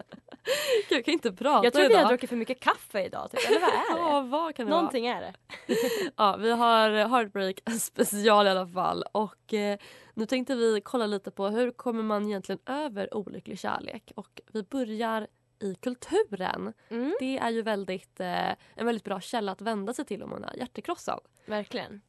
Jag 0.90 1.04
kan 1.04 1.14
inte 1.14 1.32
prata 1.32 1.64
Jag 1.64 1.72
tror 1.72 1.82
vi 1.82 1.90
idag. 1.90 2.02
har 2.02 2.08
druckit 2.08 2.30
för 2.30 2.36
mycket 2.36 2.60
kaffe 2.60 3.04
idag. 3.04 3.30
Typ. 3.30 3.48
Eller 3.48 3.60
vad 3.60 3.68
är 3.68 3.94
det? 3.94 4.00
Ja, 4.00 4.20
vad 4.20 4.54
kan 4.54 4.66
det 4.66 4.70
vara? 4.70 4.80
Någonting 4.80 5.06
är 5.06 5.20
det. 5.20 5.34
Ja, 6.16 6.36
vi 6.36 6.50
har 6.50 6.90
Heartbreak 6.90 7.60
special 7.80 8.46
i 8.46 8.50
alla 8.50 8.66
fall. 8.66 9.04
Och 9.12 9.54
eh, 9.54 9.78
nu 10.14 10.26
tänkte 10.26 10.54
vi 10.54 10.80
kolla 10.84 11.06
lite 11.06 11.30
på 11.30 11.48
hur 11.48 11.70
kommer 11.70 12.02
man 12.02 12.26
egentligen 12.26 12.58
över 12.66 13.14
olycklig 13.16 13.58
kärlek. 13.58 14.12
Och 14.16 14.40
vi 14.52 14.62
börjar 14.62 15.26
i 15.58 15.74
kulturen. 15.74 16.72
Mm. 16.88 17.16
Det 17.20 17.38
är 17.38 17.50
ju 17.50 17.62
väldigt, 17.62 18.20
eh, 18.20 18.50
en 18.50 18.86
väldigt 18.86 19.04
bra 19.04 19.20
källa 19.20 19.52
att 19.52 19.60
vända 19.60 19.94
sig 19.94 20.04
till 20.04 20.22
om 20.22 20.30
man 20.30 20.44
är 20.44 20.56
hjärtekrossad. 20.56 21.20
Verkligen. 21.46 22.00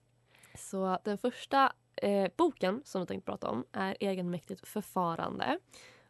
Så 0.58 0.98
den 1.04 1.18
första 1.18 1.74
eh, 1.98 2.32
boken 2.38 2.82
som 2.86 3.01
vi 3.01 3.08
tänkte 3.08 3.32
prata 3.32 3.50
om 3.50 3.66
är 3.72 3.98
Egenmäktigt 4.00 4.68
förfarande 4.68 5.60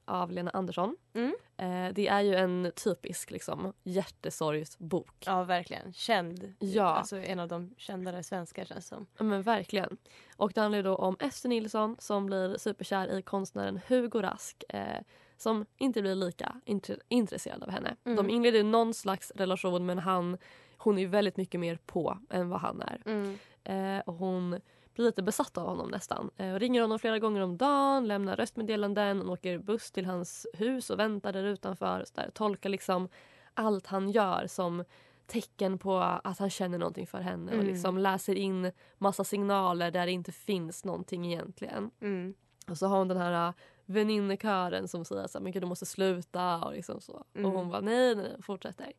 av 0.07 0.31
Lena 0.31 0.51
Andersson. 0.51 0.97
Mm. 1.13 1.35
Eh, 1.57 1.93
det 1.93 2.07
är 2.07 2.21
ju 2.21 2.35
en 2.35 2.71
typisk 2.75 3.31
liksom, 3.31 3.73
hjärtesorgsbok. 3.83 5.23
Ja, 5.25 5.43
verkligen. 5.43 5.93
Känd. 5.93 6.53
Ja. 6.59 6.83
Alltså 6.83 7.17
en 7.17 7.39
av 7.39 7.47
de 7.47 7.73
kändare 7.77 8.23
svenskar 8.23 8.65
känns 8.65 8.87
som. 8.87 9.07
Ja, 9.17 9.23
men 9.23 9.41
verkligen. 9.41 9.97
Och 10.35 10.51
det 10.53 10.61
handlar 10.61 10.83
då 10.83 10.95
om 10.95 11.17
Ester 11.19 11.49
Nilsson 11.49 11.95
som 11.99 12.25
blir 12.25 12.57
superkär 12.57 13.17
i 13.17 13.21
konstnären 13.21 13.79
Hugo 13.87 14.21
Rask 14.21 14.63
eh, 14.69 15.01
som 15.37 15.65
inte 15.77 16.01
blir 16.01 16.15
lika 16.15 16.61
intre- 16.65 16.99
intresserad 17.07 17.63
av 17.63 17.69
henne. 17.69 17.95
Mm. 18.03 18.15
De 18.15 18.29
inleder 18.29 18.63
någon 18.63 18.93
slags 18.93 19.31
relation 19.35 19.85
men 19.85 19.99
han, 19.99 20.37
hon 20.77 20.97
är 20.97 21.07
väldigt 21.07 21.37
mycket 21.37 21.59
mer 21.59 21.79
på 21.85 22.17
än 22.29 22.49
vad 22.49 22.59
han 22.59 22.81
är. 22.81 23.01
Mm. 23.05 23.37
Eh, 23.63 24.03
och 24.05 24.13
hon 24.13 24.61
blir 24.97 25.05
lite 25.05 25.23
besatt 25.23 25.57
av 25.57 25.67
honom 25.67 25.89
nästan. 25.89 26.29
Eh, 26.37 26.53
och 26.53 26.59
ringer 26.59 26.81
honom 26.81 26.99
flera 26.99 27.19
gånger 27.19 27.41
om 27.41 27.57
dagen, 27.57 28.07
lämnar 28.07 28.35
röstmeddelanden, 28.35 29.17
hon 29.17 29.29
åker 29.29 29.57
buss 29.57 29.91
till 29.91 30.05
hans 30.05 30.47
hus 30.53 30.89
och 30.89 30.99
väntar 30.99 31.33
där 31.33 31.43
utanför. 31.43 32.01
Och 32.01 32.07
så 32.07 32.13
där. 32.15 32.29
Tolkar 32.33 32.69
liksom 32.69 33.09
allt 33.53 33.87
han 33.87 34.09
gör 34.09 34.47
som 34.47 34.83
tecken 35.27 35.77
på 35.77 35.97
att 35.99 36.39
han 36.39 36.49
känner 36.49 36.77
någonting 36.77 37.07
för 37.07 37.17
henne 37.21 37.51
och 37.51 37.57
Mm. 37.57 37.67
liksom 37.67 37.97
läser 37.97 38.35
in 38.35 38.71
massa 38.97 39.23
signaler 39.23 39.91
där 39.91 40.05
det 40.05 40.11
inte 40.11 40.31
finns 40.31 40.85
någonting 40.85 41.25
egentligen. 41.33 41.91
Mm. 42.01 42.33
Och 42.69 42.77
så 42.77 42.87
har 42.87 42.97
hon 42.97 43.07
den 43.07 43.17
här 43.17 43.47
äh, 43.47 43.53
väninnekören 43.85 44.87
som 44.87 45.05
säger 45.05 45.27
så 45.27 45.37
här, 45.37 45.43
men 45.43 45.51
gud 45.51 45.63
du 45.63 45.67
måste 45.67 45.85
sluta 45.85 46.57
och 46.65 46.73
liksom 46.73 47.01
så. 47.01 47.23
Mm. 47.33 47.45
Och 47.45 47.57
hon 47.57 47.69
bara 47.69 47.81
nej, 47.81 48.15
nej, 48.15 48.25
nej, 48.31 48.41
fortsätter. 48.41 48.93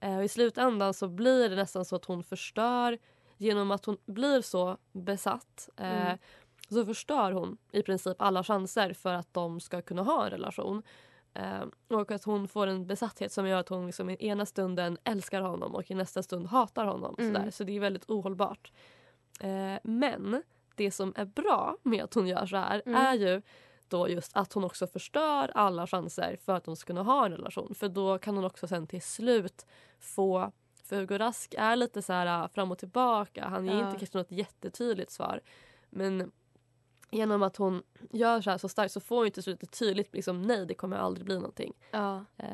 Eh, 0.00 0.16
och 0.16 0.24
I 0.24 0.28
slutändan 0.28 0.94
så 0.94 1.08
blir 1.08 1.48
det 1.50 1.56
nästan 1.56 1.84
så 1.84 1.96
att 1.96 2.04
hon 2.04 2.22
förstör 2.24 2.98
genom 3.42 3.70
att 3.70 3.84
hon 3.84 3.96
blir 4.06 4.40
så 4.42 4.76
besatt. 4.92 5.68
Eh, 5.76 6.02
Mm. 6.06 6.18
Så 6.68 6.86
förstör 6.86 7.32
hon 7.32 7.56
i 7.72 7.82
princip 7.82 8.16
alla 8.22 8.44
chanser 8.44 8.92
för 8.92 9.14
att 9.14 9.34
de 9.34 9.60
ska 9.60 9.82
kunna 9.82 10.02
ha 10.02 10.24
en 10.24 10.30
relation. 10.30 10.82
Eh, 11.34 11.62
och 11.88 12.10
att 12.10 12.24
hon 12.24 12.48
får 12.48 12.66
en 12.66 12.86
besatthet 12.86 13.32
som 13.32 13.46
gör 13.48 13.58
att 13.60 13.68
hon 13.68 13.86
liksom 13.86 14.10
i 14.10 14.16
ena 14.26 14.46
stunden 14.46 14.98
älskar 15.04 15.40
honom 15.42 15.74
och 15.74 15.90
i 15.90 15.94
nästa 15.94 16.22
stund 16.22 16.46
hatar 16.46 16.86
honom. 16.86 17.14
Mm. 17.18 17.34
Sådär. 17.34 17.50
Så 17.50 17.64
det 17.64 17.76
är 17.76 17.80
väldigt 17.80 18.10
ohållbart. 18.10 18.72
Eh, 19.40 19.78
men 19.84 20.42
det 20.76 20.90
som 20.90 21.12
är 21.16 21.24
bra 21.24 21.76
med 21.82 22.04
att 22.04 22.14
hon 22.14 22.26
gör 22.26 22.46
så 22.46 22.56
här 22.56 22.82
Mm. 22.86 23.00
är 23.06 23.14
ju 23.14 23.42
då 23.88 24.08
just 24.08 24.36
att 24.36 24.52
hon 24.52 24.64
också 24.64 24.86
förstör 24.86 25.50
alla 25.54 25.86
chanser 25.86 26.36
för 26.44 26.52
att 26.54 26.64
de 26.64 26.76
ska 26.76 26.86
kunna 26.86 27.02
ha 27.02 27.26
en 27.26 27.32
relation. 27.32 27.74
För 27.74 27.88
då 27.88 28.18
kan 28.18 28.36
hon 28.36 28.44
också 28.44 28.66
sen 28.68 28.86
till 28.86 29.02
slut 29.02 29.66
få 30.00 30.52
för 30.84 30.96
Hugo 30.96 31.18
Rask 31.18 31.54
är 31.58 31.76
lite 31.76 32.02
så 32.02 32.12
här 32.12 32.42
äh, 32.42 32.48
fram 32.48 32.70
och 32.72 32.78
tillbaka. 32.78 33.44
Han 33.48 33.66
ger 33.66 33.72
Ja. 33.78 33.86
inte 33.86 33.98
kanske 33.98 34.18
något 34.18 34.30
jättetydligt 34.32 35.10
svar. 35.10 35.40
Men 35.90 36.32
genom 37.10 37.42
att 37.42 37.56
hon 37.56 37.82
gör 38.10 38.40
så 38.40 38.50
här 38.50 38.58
så 38.58 38.68
starkt 38.68 38.92
så 38.92 39.00
får 39.00 39.16
hon 39.22 39.30
till 39.30 39.42
slut 39.42 39.62
ett 39.62 39.78
tydligt 39.78 40.14
liksom, 40.14 40.42
nej 40.42 40.66
det 40.66 40.74
kommer 40.74 40.96
aldrig 40.96 41.24
bli 41.26 41.34
någonting. 41.36 41.72
Ja. 41.90 42.24
Eh, 42.36 42.46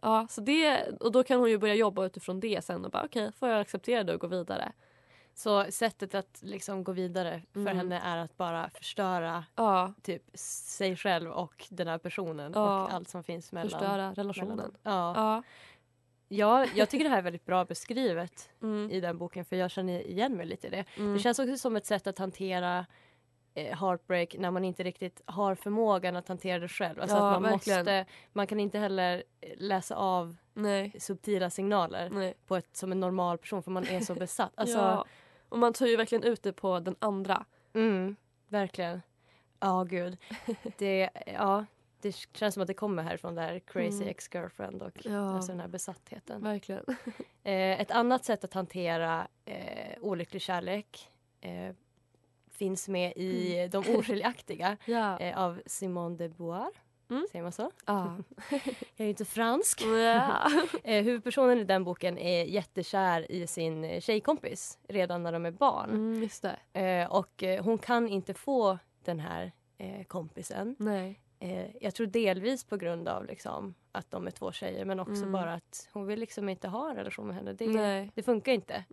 ja, 0.00 0.26
så 0.30 0.40
det, 0.40 0.88
och 1.00 1.12
då 1.12 1.22
kan 1.24 1.40
hon 1.40 1.50
ju 1.50 1.58
börja 1.58 1.74
jobba 1.74 2.04
utifrån 2.06 2.40
det 2.40 2.64
sen 2.64 2.84
och 2.84 2.90
bara 2.90 3.04
okej, 3.04 3.32
får 3.32 3.48
jag 3.48 3.60
acceptera 3.60 4.04
det 4.04 4.14
och 4.14 4.20
gå 4.20 4.26
vidare. 4.26 4.72
Så 5.34 5.64
sättet 5.70 6.14
att 6.14 6.38
liksom 6.42 6.84
gå 6.84 6.92
vidare 6.92 7.42
för 7.52 7.60
Mm. 7.60 7.76
henne 7.76 8.00
är 8.00 8.16
att 8.16 8.36
bara 8.36 8.70
förstöra 8.70 9.44
Ja, 9.56 9.92
typ 10.02 10.22
sig 10.34 10.96
själv 10.96 11.30
och 11.30 11.66
den 11.70 11.88
här 11.88 11.98
personen 11.98 12.52
Ja. 12.54 12.82
och 12.84 12.92
allt 12.92 13.08
som 13.08 13.24
finns 13.24 13.52
mellan. 13.52 13.70
förstöra 13.70 14.12
relationen. 14.12 14.48
mellan 14.56 14.74
ja. 14.82 15.12
Ja. 15.16 15.42
Ja, 16.36 16.66
jag 16.74 16.88
tycker 16.88 17.04
det 17.04 17.10
här 17.10 17.18
är 17.18 17.22
väldigt 17.22 17.46
bra 17.46 17.64
beskrivet 17.64 18.50
Mm. 18.62 18.90
i 18.90 19.00
den 19.00 19.18
boken 19.18 19.44
för 19.44 19.56
jag 19.56 19.70
känner 19.70 20.00
igen 20.06 20.36
mig 20.36 20.46
lite 20.46 20.66
i 20.66 20.70
det. 20.70 20.84
Mm. 20.96 21.12
Det 21.14 21.18
känns 21.18 21.38
också 21.38 21.56
som 21.56 21.76
ett 21.76 21.86
sätt 21.86 22.06
att 22.06 22.18
hantera 22.18 22.86
eh, 23.54 23.76
heartbreak 23.78 24.36
när 24.38 24.50
man 24.50 24.64
inte 24.64 24.82
riktigt 24.82 25.22
har 25.24 25.54
förmågan 25.54 26.16
att 26.16 26.28
hantera 26.28 26.58
det 26.58 26.68
själv. 26.68 27.00
Alltså 27.00 27.16
Ja, 27.16 27.30
man, 27.30 27.42
verkligen. 27.42 27.78
måste, 27.78 28.06
man 28.32 28.46
kan 28.46 28.60
inte 28.60 28.78
heller 28.78 29.22
eh, 29.40 29.50
läsa 29.56 29.96
av 29.96 30.36
Nej, 30.54 30.92
subtila 30.98 31.50
signaler 31.50 32.10
nej. 32.10 32.34
på 32.46 32.56
ett, 32.56 32.76
som 32.76 32.92
en 32.92 33.00
normal 33.00 33.38
person 33.38 33.62
för 33.62 33.70
man 33.70 33.86
är 33.86 34.00
så 34.00 34.14
besatt. 34.24 34.52
Alltså, 34.54 34.78
ja. 34.78 35.04
Och 35.48 35.58
man 35.58 35.72
tar 35.72 35.86
ju 35.86 35.96
verkligen 35.96 36.24
ut 36.24 36.42
det 36.42 36.52
på 36.52 36.80
den 36.80 36.96
andra. 36.98 37.44
mm, 37.74 38.16
verkligen. 38.48 39.02
Ja, 39.60 39.82
gud. 39.84 40.16
Det, 40.78 41.10
ja, 41.26 41.64
det 42.02 42.12
känns 42.32 42.54
som 42.54 42.60
att 42.62 42.66
det 42.66 42.74
kommer 42.74 43.02
härifrån 43.02 43.34
där 43.34 43.58
crazy 43.58 43.96
Mm. 43.96 44.08
ex-girlfriend 44.08 44.82
och 44.82 44.98
Ja. 45.04 45.34
alltså 45.36 45.52
den 45.52 45.60
här 45.60 45.68
besattheten. 45.68 46.42
Verkligen. 46.42 46.84
Eh, 47.44 47.80
ett 47.80 47.90
annat 47.90 48.24
sätt 48.24 48.44
att 48.44 48.54
hantera 48.54 49.28
eh, 49.44 49.98
olycklig 50.00 50.42
kärlek 50.42 51.08
eh, 51.40 51.74
finns 52.50 52.88
med 52.88 53.12
i 53.16 53.68
De 53.72 53.78
oskiljaktiga 53.96 54.76
Ja. 54.84 55.18
eh, 55.18 55.38
av 55.38 55.62
Simone 55.66 56.16
de 56.16 56.28
Beauvoir. 56.28 56.68
Mm. 57.10 57.26
Säger 57.32 57.42
man 57.42 57.52
så? 57.52 57.70
ja. 57.86 58.16
Jag 58.50 58.60
är 58.96 59.04
ju 59.04 59.08
inte 59.10 59.24
fransk. 59.24 59.82
ja. 59.82 60.50
Eh, 60.84 61.04
huvudpersonen 61.04 61.58
i 61.58 61.64
den 61.64 61.84
boken 61.84 62.18
är 62.18 62.44
jättekär 62.44 63.32
i 63.32 63.46
sin 63.46 63.84
eh, 63.84 64.00
tjejkompis 64.00 64.78
redan 64.88 65.22
när 65.22 65.32
de 65.32 65.46
är 65.46 65.50
barn. 65.50 65.90
Mm, 65.90 66.22
just 66.22 66.42
det. 66.72 67.06
Och 67.10 67.44
hon 67.60 67.78
kan 67.78 68.08
inte 68.08 68.34
få 68.34 68.78
den 69.04 69.20
här 69.20 69.52
kompisen. 70.06 70.76
Nej. 70.78 71.20
Eh, 71.42 71.66
jag 71.80 71.94
tror 71.94 72.06
delvis 72.06 72.64
på 72.64 72.76
grund 72.76 73.08
av 73.08 73.26
liksom, 73.26 73.74
att 73.92 74.10
de 74.10 74.26
är 74.26 74.30
två 74.30 74.52
tjejer 74.52 74.84
men 74.84 75.00
också 75.00 75.12
Mm. 75.22 75.32
bara 75.32 75.54
att 75.54 75.88
hon 75.92 76.06
vill 76.06 76.20
liksom 76.20 76.48
inte 76.48 76.68
ha 76.68 76.90
en 76.90 76.96
relation 76.96 77.26
med 77.26 77.36
henne. 77.36 77.52
Det, 77.52 78.08
det 78.14 78.22
funkar 78.22 78.52
inte. 78.52 78.84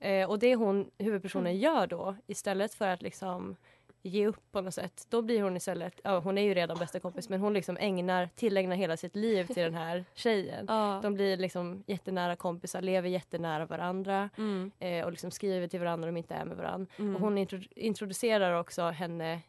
Eh, 0.00 0.30
och 0.30 0.38
det 0.38 0.54
hon, 0.54 0.90
huvudpersonen 0.98 1.58
gör 1.58 1.86
då 1.86 2.16
istället 2.26 2.74
för 2.74 2.88
att 2.88 3.02
liksom 3.02 3.56
ge 4.02 4.26
upp 4.26 4.52
på 4.52 4.60
något 4.60 4.74
sätt. 4.74 5.06
Då 5.10 5.22
blir 5.22 5.42
hon 5.42 5.56
istället, 5.56 6.00
ja 6.04 6.18
hon 6.18 6.38
är 6.38 6.42
ju 6.42 6.54
redan 6.54 6.78
bästa 6.78 7.00
kompis 7.00 7.28
men 7.28 7.40
hon 7.40 7.52
liksom 7.54 7.76
ägnar, 7.80 8.28
tillägnar 8.34 8.76
hela 8.76 8.96
sitt 8.96 9.16
liv 9.16 9.44
till 9.46 9.62
den 9.62 9.74
här 9.74 10.04
tjejen. 10.14 10.64
Ja. 10.68 11.00
De 11.02 11.14
blir 11.14 11.36
liksom 11.36 11.84
jättenära 11.86 12.36
kompisar, 12.36 12.82
lever 12.82 13.08
jättenära 13.08 13.66
varandra 13.66 14.30
Mm. 14.38 14.70
eh, 14.78 15.04
och 15.04 15.10
liksom 15.10 15.30
skriver 15.30 15.68
till 15.68 15.80
varandra 15.80 16.08
om 16.08 16.14
de 16.14 16.18
inte 16.18 16.34
är 16.34 16.44
med 16.44 16.56
varandra. 16.56 16.86
Mm. 16.98 17.14
Och 17.16 17.20
hon 17.20 17.38
intro- 17.38 17.72
introducerar 17.76 18.60
också 18.60 18.82
henne 18.82 19.40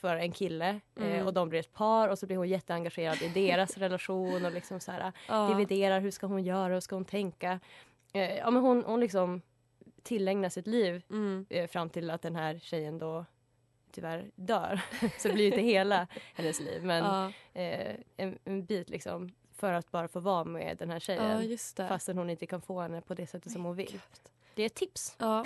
för 0.00 0.16
en 0.16 0.32
kille 0.32 0.68
eh, 0.96 1.02
Mm. 1.06 1.26
och 1.26 1.34
de 1.34 1.48
blir 1.48 1.60
ett 1.60 1.72
par 1.72 2.08
och 2.08 2.18
så 2.18 2.26
blir 2.26 2.36
hon 2.36 2.48
jätteengagerad 2.48 3.22
i 3.22 3.28
deras 3.28 3.76
relation 3.78 4.44
och 4.44 4.52
liksom 4.52 4.80
så 4.80 4.92
här, 4.92 5.12
Ja. 5.28 5.48
dividerar 5.48 6.00
hur 6.00 6.10
ska 6.10 6.26
hon 6.26 6.44
göra, 6.44 6.72
hur 6.74 6.80
ska 6.80 6.96
hon 6.96 7.04
tänka. 7.04 7.60
Eh, 8.12 8.36
ja, 8.36 8.50
men 8.50 8.62
hon, 8.62 8.84
hon 8.86 9.00
liksom 9.00 9.42
tillägnar 10.02 10.48
sitt 10.48 10.66
liv 10.66 11.02
Mm. 11.10 11.46
eh, 11.50 11.66
fram 11.68 11.90
till 11.90 12.10
att 12.10 12.22
den 12.22 12.36
här 12.36 12.58
tjejen 12.58 12.98
då 12.98 13.24
tyvärr 13.92 14.30
dör. 14.34 14.80
så 15.18 15.28
det 15.28 15.34
blir 15.34 15.44
ju 15.44 15.50
inte 15.50 15.62
hela 15.62 16.06
hennes 16.34 16.60
liv 16.60 16.84
men 16.84 17.04
Ja. 17.04 17.32
eh, 17.62 17.96
en, 18.16 18.38
en 18.44 18.64
bit 18.64 18.90
liksom 18.90 19.34
för 19.52 19.72
att 19.72 19.90
bara 19.90 20.08
få 20.08 20.20
vara 20.20 20.44
med 20.44 20.76
den 20.78 20.90
här 20.90 21.00
tjejen 21.00 21.50
ja, 21.78 21.88
fastän 21.88 22.18
hon 22.18 22.30
inte 22.30 22.46
kan 22.46 22.62
få 22.62 22.80
henne 22.80 23.00
på 23.00 23.14
det 23.14 23.26
sättet 23.26 23.52
som 23.52 23.64
hon 23.64 23.76
vill. 23.76 24.00
Det 24.54 24.62
är 24.62 24.66
ett 24.66 24.74
tips. 24.74 25.16
Ja. 25.18 25.44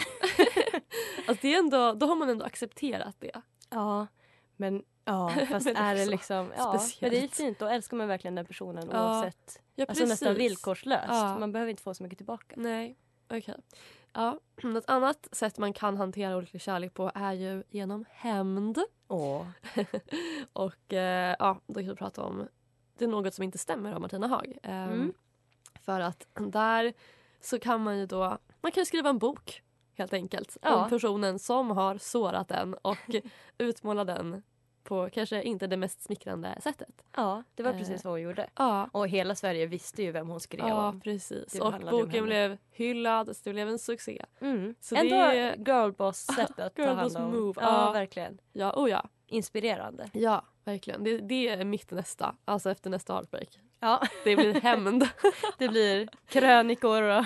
alltså 1.26 1.38
det 1.46 1.54
är 1.54 1.58
ändå, 1.58 1.92
då 1.92 2.06
har 2.06 2.16
man 2.16 2.28
ändå 2.28 2.44
accepterat 2.44 3.16
det. 3.18 3.32
Ja, 3.70 4.06
men 4.56 4.84
Ja, 5.04 5.28
fast 5.50 5.66
Men 5.66 5.76
är 5.76 5.94
det 5.94 6.06
liksom, 6.06 6.52
ja, 6.56 6.70
men 6.72 6.80
speciellt. 6.80 7.12
det 7.14 7.24
är 7.24 7.28
fint. 7.28 7.58
Då 7.58 7.66
älskar 7.66 7.96
man 7.96 8.08
verkligen 8.08 8.34
den 8.34 8.46
personen 8.46 8.88
Ja. 8.92 8.98
oavsett. 9.16 9.62
Ja, 9.74 9.84
alltså 9.88 10.04
nästan 10.04 10.34
villkorslöst. 10.34 11.04
Ja. 11.08 11.38
Man 11.38 11.52
behöver 11.52 11.70
inte 11.70 11.82
få 11.82 11.94
så 11.94 12.02
mycket 12.02 12.18
tillbaka. 12.18 12.54
Nej, 12.58 12.96
okej. 13.30 13.54
Ja, 14.12 14.38
något 14.62 14.84
annat 14.86 15.28
sätt 15.32 15.58
man 15.58 15.72
kan 15.72 15.96
hantera 15.96 16.36
olycklig 16.36 16.62
kärlek 16.62 16.94
på 16.94 17.10
är 17.14 17.32
ju 17.32 17.62
genom 17.70 18.04
hämnd. 18.10 18.78
Åh. 19.08 19.46
och 20.52 20.92
eh, 20.92 21.36
ja, 21.38 21.60
då 21.66 21.74
kan 21.74 21.88
vi 21.88 21.94
prata 21.96 22.22
om 22.22 22.48
det 22.98 23.04
är 23.04 23.08
något 23.08 23.34
som 23.34 23.44
inte 23.44 23.58
stämmer 23.58 23.92
av 23.92 24.00
Martina 24.00 24.26
Haag. 24.26 24.58
Ehm, 24.62 24.92
Mm. 24.92 25.12
För 25.80 26.00
att 26.00 26.26
där 26.34 26.92
så 27.40 27.58
kan 27.58 27.82
man 27.82 27.98
ju 27.98 28.06
då, 28.06 28.38
man 28.60 28.72
kan 28.72 28.80
ju 28.80 28.84
skriva 28.86 29.08
en 29.10 29.18
bok 29.18 29.62
helt 29.98 30.12
enkelt 30.12 30.56
Ja. 30.62 30.82
om 30.84 30.88
personen 30.90 31.38
som 31.38 31.70
har 31.70 31.98
sårat 31.98 32.48
den 32.48 32.74
och 32.74 32.98
utmåla 33.58 34.04
den 34.04 34.42
på 34.84 35.08
kanske 35.12 35.42
inte 35.42 35.66
det 35.66 35.76
mest 35.76 36.02
smickrande 36.02 36.58
sättet. 36.62 37.02
Ja, 37.16 37.42
det 37.54 37.62
var 37.62 37.70
Eh, 37.72 37.78
precis 37.78 38.04
vad 38.04 38.12
hon 38.12 38.20
gjorde. 38.20 38.50
Ja, 38.56 38.88
Och 38.92 39.08
hela 39.08 39.34
Sverige 39.34 39.66
visste 39.66 40.02
ju 40.02 40.12
vem 40.12 40.28
hon 40.28 40.40
skrev 40.40 40.68
ja 40.68 40.88
om. 40.88 41.00
precis. 41.00 41.60
Och 41.60 41.74
boken 41.90 42.24
blev 42.24 42.58
hyllad, 42.70 43.36
så 43.36 43.40
det 43.44 43.52
blev 43.52 43.68
en 43.68 43.78
succé. 43.78 44.24
Mm. 44.40 44.74
Så 44.80 44.96
Ändå 44.96 45.16
det- 45.16 45.56
girlboss-sätt 45.66 46.50
att 46.60 46.74
ta 46.76 46.82
Girlboss 46.82 47.14
hand 47.14 47.34
om. 47.34 47.40
move, 47.40 47.60
Ja, 47.60 47.86
ja. 47.86 47.92
verkligen. 47.92 48.38
Ja, 48.52 48.72
oh 48.76 48.90
ja. 48.90 49.08
Inspirerande. 49.26 50.10
Ja, 50.12 50.44
verkligen. 50.64 51.04
Det, 51.04 51.18
det 51.18 51.48
är 51.48 51.64
mitt 51.64 51.90
nästa, 51.90 52.36
alltså 52.44 52.70
efter 52.70 52.90
nästa 52.90 53.12
heartbreak. 53.14 53.48
Ja, 53.80 54.02
Det 54.24 54.36
blir 54.36 54.60
hämnd. 54.60 55.08
det 55.58 55.68
blir 55.68 56.08
krönikor 56.28 57.02
och... 57.02 57.24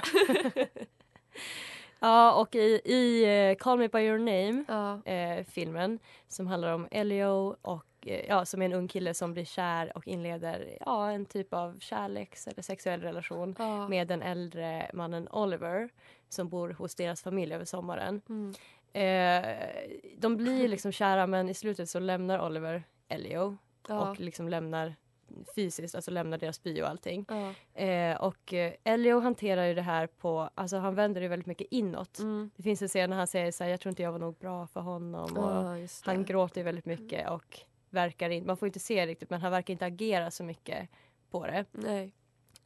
ja, 2.03 2.41
och 2.41 2.55
i, 2.55 2.81
i 2.85 3.25
eh, 3.25 3.57
Call 3.57 3.79
Me 3.79 3.89
By 3.89 3.99
Your 3.99 4.19
Name, 4.19 4.65
ja. 4.69 5.13
eh, 5.13 5.45
filmen 5.45 5.99
som 6.29 6.47
handlar 6.47 6.73
om 6.73 6.89
Elio 6.91 7.57
och 7.63 7.87
eh, 8.07 8.27
ja, 8.29 8.45
som 8.45 8.63
är 8.63 8.67
en 8.67 8.73
ung 8.73 8.89
kille 8.89 9.15
som 9.15 9.33
blir 9.33 9.45
kär 9.45 9.97
och 9.97 10.09
inleder 10.09 10.79
ja, 10.81 11.11
en 11.11 11.27
typ 11.27 11.55
av 11.55 11.79
kärleks 11.79 12.47
eller 12.47 12.63
sexuell 12.63 13.01
relation 13.01 13.57
ja. 13.59 13.89
med 13.89 14.09
den 14.09 14.23
äldre 14.23 14.91
mannen 14.95 15.29
Oliver 15.29 15.89
som 16.29 16.49
bor 16.49 16.71
hos 16.71 16.95
deras 16.95 17.23
familj 17.23 17.55
över 17.55 17.65
sommaren. 17.65 18.23
Mm. 18.29 18.55
Eh, 18.93 19.57
de 20.19 20.37
blir 20.37 20.69
liksom 20.69 20.93
kära 20.93 21.27
men 21.27 21.49
i 21.49 21.55
slutet 21.55 21.91
så 21.91 21.99
lämnar 21.99 22.47
Oliver 22.47 22.85
Elio 23.09 23.57
och 23.89 24.21
liksom 24.21 24.49
lämnar 24.49 24.95
fysiskt, 25.55 25.95
alltså 25.95 26.11
lämnar 26.11 26.39
deras 26.39 26.63
by 26.63 26.83
och 26.83 26.89
allting. 26.89 27.25
ja. 27.29 27.55
Eh, 27.83 28.17
och 28.23 28.55
eh, 28.55 28.73
Elio 28.85 29.21
hanterar 29.21 29.65
ju 29.67 29.75
det 29.75 29.83
här 29.83 30.07
på, 30.07 30.51
alltså 30.55 30.77
han 30.77 30.95
vänder 30.95 31.21
det 31.21 31.29
väldigt 31.29 31.47
mycket 31.47 31.67
inåt. 31.71 32.19
Mm. 32.19 32.51
Det 32.57 32.63
finns 32.63 32.83
en 32.83 32.89
scen 32.89 33.11
när 33.11 33.17
han 33.17 33.27
säger 33.27 33.53
så 33.53 33.65
här, 33.65 33.71
jag 33.71 33.81
tror 33.81 33.91
inte 33.91 34.03
jag 34.03 34.13
var 34.13 34.19
nog 34.19 34.37
bra 34.39 34.67
för 34.67 34.81
honom. 34.81 35.37
Och 35.37 35.79
just 35.81 36.05
det. 36.05 36.11
han 36.11 36.25
gråter 36.25 36.61
ju 36.61 36.65
väldigt 36.65 36.87
mycket 36.87 37.31
och 37.31 37.61
verkar 37.91 38.31
inte, 38.31 38.47
man 38.47 38.57
får 38.57 38.67
inte 38.67 38.81
se 38.81 39.07
riktigt 39.07 39.31
men 39.31 39.41
han 39.41 39.51
verkar 39.51 39.73
inte 39.73 39.87
agera 39.87 40.31
så 40.31 40.45
mycket 40.45 40.89
på 41.31 41.47
det. 41.47 41.65
Nej. 41.73 42.13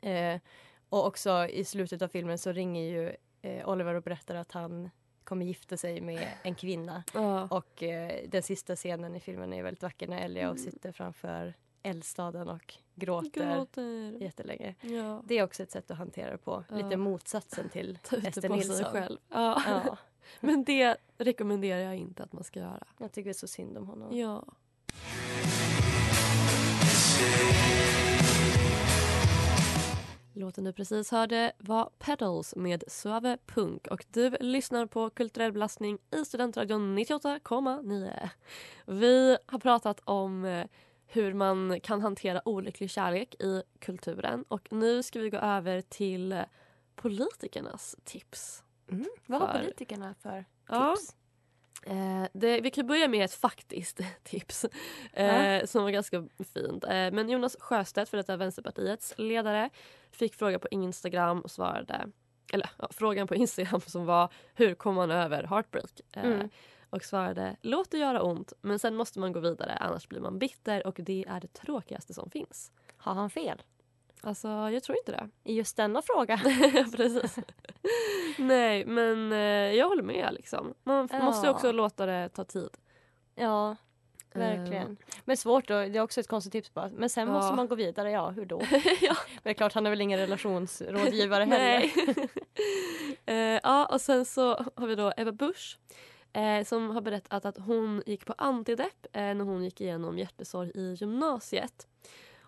Eh, 0.01 0.41
och 0.89 1.07
också 1.07 1.47
i 1.49 1.65
slutet 1.65 2.03
av 2.03 2.09
filmen 2.09 2.39
så 2.39 2.53
ringer 2.53 2.83
ju 2.83 3.17
eh, 3.43 3.69
Oliver 3.69 3.95
och 3.95 4.03
berättar 4.03 4.35
att 4.35 4.53
han 4.53 4.91
kommer 5.25 5.47
gifta 5.47 5.77
sig 5.77 6.01
med 6.01 6.29
en 6.43 6.55
kvinna. 6.55 7.05
Ja. 7.15 7.47
Och 7.51 7.83
eh, 7.83 8.29
den 8.29 8.43
sista 8.43 8.77
scenen 8.77 9.17
i 9.17 9.21
filmen 9.21 9.53
är 9.53 9.63
väldigt 9.63 9.83
vacker 9.83 10.09
när 10.09 10.19
Elio 10.21 10.43
Mm. 10.43 10.57
sitter 10.59 10.93
framför 10.93 11.55
eldstaden 11.87 12.49
och 12.49 12.75
gråter 12.95 13.55
Gråter. 13.57 14.23
jättelänge. 14.23 14.75
Ja. 14.81 15.23
Det 15.25 15.39
är 15.39 15.45
också 15.45 15.63
ett 15.63 15.71
sätt 15.71 15.91
att 15.91 15.99
hantera 15.99 16.31
det 16.31 16.39
på. 16.39 16.65
Ja. 16.69 16.77
Lite 16.77 16.97
motsatsen 16.97 17.69
till 17.69 17.99
Ester 18.25 18.49
Nilsson. 18.49 18.85
själv. 18.85 19.19
Ja. 19.29 19.63
Ja, 19.67 19.99
Men 20.41 20.65
det 20.65 20.97
rekommenderar 21.19 21.81
jag 21.81 21.97
inte 21.97 22.23
att 22.23 22.33
man 22.33 22.45
ska 22.45 22.61
göra. 22.61 22.87
jag 22.99 23.13
tycker 23.13 23.33
så 23.33 23.47
synd 23.47 23.79
om 23.79 23.87
honom. 23.87 24.17
Ja. 24.19 24.45
Låten 30.35 30.65
du 30.65 30.73
precis 30.73 31.11
hörde 31.11 31.53
var 31.59 31.91
Pedals 31.99 32.57
med 32.57 32.85
Suave 32.89 33.39
Punk 33.47 33.87
och 33.87 34.05
du 34.13 34.31
lyssnar 34.41 34.87
på 34.87 35.11
Kulturell 35.11 35.53
belastning 35.53 35.99
i 36.11 36.25
Studentradion 36.25 36.99
98,9. 36.99 38.29
Vi 38.87 39.37
har 39.47 39.59
pratat 39.59 40.01
om 40.05 40.45
eh, 40.45 40.67
hur 41.07 41.35
man 41.35 41.81
kan 41.81 42.01
hantera 42.01 42.49
olycklig 42.49 42.91
kärlek 42.91 43.35
i 43.35 43.63
kulturen 43.79 44.45
och 44.49 44.73
nu 44.73 45.03
ska 45.03 45.21
vi 45.21 45.31
gå 45.31 45.37
över 45.39 45.81
till 45.81 46.43
politikernas 46.97 47.97
tips. 48.05 48.63
Mm. 48.91 49.07
Vad 49.27 49.41
har 49.41 49.53
För- 49.53 49.59
politikerna 49.59 50.15
för 50.23 50.45
Ja. 50.69 50.97
tips? 50.97 51.17
Eh, 51.87 52.25
det, 52.33 52.61
vi 52.61 52.71
kan 52.71 52.87
börja 52.87 53.09
med 53.09 53.25
ett 53.25 53.35
faktiskt 53.35 54.01
tips 54.23 54.65
eh, 55.13 55.65
som 55.67 55.83
var 55.83 55.91
ganska 55.91 56.29
fint. 56.55 56.85
Eh, 56.85 56.91
men 56.91 57.29
Jonas 57.29 57.57
Sjöstedt, 57.61 58.09
för 58.11 58.17
detta 58.17 58.37
Vänsterpartiets 58.37 59.15
ledare, 59.19 59.71
fick 60.11 60.35
fråga 60.35 60.59
på 60.59 60.69
Instagram 60.71 61.41
och 61.41 61.51
svarade 61.51 62.09
eller 62.53 62.71
ja, 62.79 62.89
frågan 62.91 63.27
på 63.27 63.35
Instagram 63.35 63.81
som 63.81 64.07
var 64.07 64.33
hur 64.55 64.75
kommer 64.75 65.07
man 65.07 65.11
över 65.11 65.43
heartbreak? 65.45 66.01
Eh, 66.13 66.25
Mm. 66.25 66.49
Och 66.91 67.05
svarade 67.05 67.57
låt 67.63 67.91
det 67.91 67.99
göra 67.99 68.23
ont 68.23 68.53
men 68.61 68.79
sen 68.79 68.97
måste 68.97 69.19
man 69.21 69.33
gå 69.33 69.41
vidare 69.41 69.73
annars 69.81 70.09
blir 70.09 70.21
man 70.21 70.39
bitter 70.39 70.87
och 70.87 70.95
det 70.99 71.25
är 71.29 71.41
det 71.41 71.53
tråkigaste 71.53 72.15
som 72.15 72.31
finns. 72.31 72.73
Har 72.97 73.15
han 73.15 73.31
fel? 73.31 73.63
Alltså 74.21 74.49
jag 74.49 74.83
tror 74.83 74.99
inte 74.99 75.13
det. 75.13 75.29
I 75.45 75.55
just 75.55 75.77
denna 75.77 76.03
fråga? 76.03 76.37
Precis. 76.97 77.37
Nej 78.39 78.87
men 78.87 79.33
eh, 79.33 79.39
jag 79.75 79.89
håller 79.89 80.03
med 80.03 80.29
liksom. 80.35 80.75
Man 80.85 81.05
f- 81.13 81.23
måste 81.23 81.47
Ja. 81.47 81.53
också 81.53 81.73
låta 81.73 82.07
det 82.07 82.29
ta 82.29 82.45
tid. 82.45 82.69
Ja, 83.35 83.77
verkligen. 84.33 84.97
Men 85.25 85.37
svårt 85.37 85.69
då, 85.69 85.75
det 85.75 85.97
är 85.97 86.01
också 86.01 86.21
ett 86.21 86.29
konstigt 86.29 86.53
tips 86.53 86.75
bara. 86.75 86.89
Men 86.89 87.11
sen 87.11 87.29
Ja. 87.29 87.35
måste 87.35 87.55
man 87.57 87.69
gå 87.69 87.75
vidare, 87.75 88.11
ja 88.11 88.31
hur 88.31 88.47
då? 88.47 88.61
ja. 89.01 89.17
Men 89.33 89.41
det 89.43 89.51
är 89.51 89.55
klart, 89.55 89.73
han 89.73 89.87
är 89.87 89.91
väl 89.91 90.01
ingen 90.01 90.19
relationsrådgivare 90.19 91.45
heller. 91.51 91.91
Nej. 92.17 92.29
eh, 93.27 93.61
ja, 93.63 93.87
och 93.87 94.01
sen 94.01 94.25
så 94.25 94.55
har 94.77 94.87
vi 94.87 94.95
då 94.95 95.13
Ebba 95.17 95.33
Busch 95.33 95.79
eh, 96.37 96.65
som 96.65 96.91
har 96.91 97.01
berättat 97.01 97.45
att 97.45 97.59
hon 97.59 98.03
gick 98.07 98.25
på 98.27 98.35
antidepp 98.39 99.07
eh, 99.13 99.21
när 99.21 99.45
hon 99.45 99.65
gick 99.65 99.81
igenom 99.81 100.19
hjärtesorg 100.19 100.71
i 100.75 100.95
gymnasiet. 100.95 101.87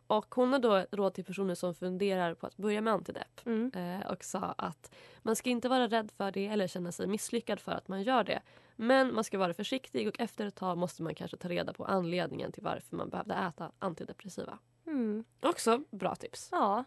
Och 0.06 0.34
hon 0.34 0.52
har 0.52 0.58
då 0.58 0.86
råd 0.90 1.14
till 1.14 1.24
personer 1.24 1.54
som 1.54 1.74
funderar 1.74 2.34
på 2.34 2.46
att 2.46 2.56
börja 2.56 2.80
med 2.80 2.92
antidepp 2.92 3.40
Mm. 3.46 3.70
eh, 3.74 4.06
och 4.10 4.24
sa 4.24 4.54
att 4.58 4.94
man 5.22 5.36
ska 5.36 5.50
inte 5.50 5.68
vara 5.68 5.86
rädd 5.88 6.10
för 6.16 6.30
det 6.30 6.46
eller 6.46 6.66
känna 6.66 6.92
sig 6.92 7.06
misslyckad 7.06 7.60
för 7.60 7.72
att 7.72 7.88
man 7.88 8.02
gör 8.02 8.24
det. 8.24 8.42
Men 8.76 9.14
man 9.14 9.24
ska 9.24 9.38
vara 9.38 9.54
försiktig 9.54 10.08
och 10.08 10.20
efter 10.20 10.46
ett 10.46 10.54
tag 10.54 10.78
måste 10.78 11.02
man 11.02 11.14
kanske 11.14 11.36
ta 11.36 11.48
reda 11.48 11.72
på 11.72 11.84
anledningen 11.84 12.52
till 12.52 12.62
varför 12.62 12.96
man 12.96 13.08
behövde 13.08 13.34
äta 13.34 13.72
antidepressiva. 13.78 14.58
Mm. 14.86 15.24
Också 15.42 15.82
bra 15.90 16.14
tips. 16.14 16.48
Ja. 16.52 16.84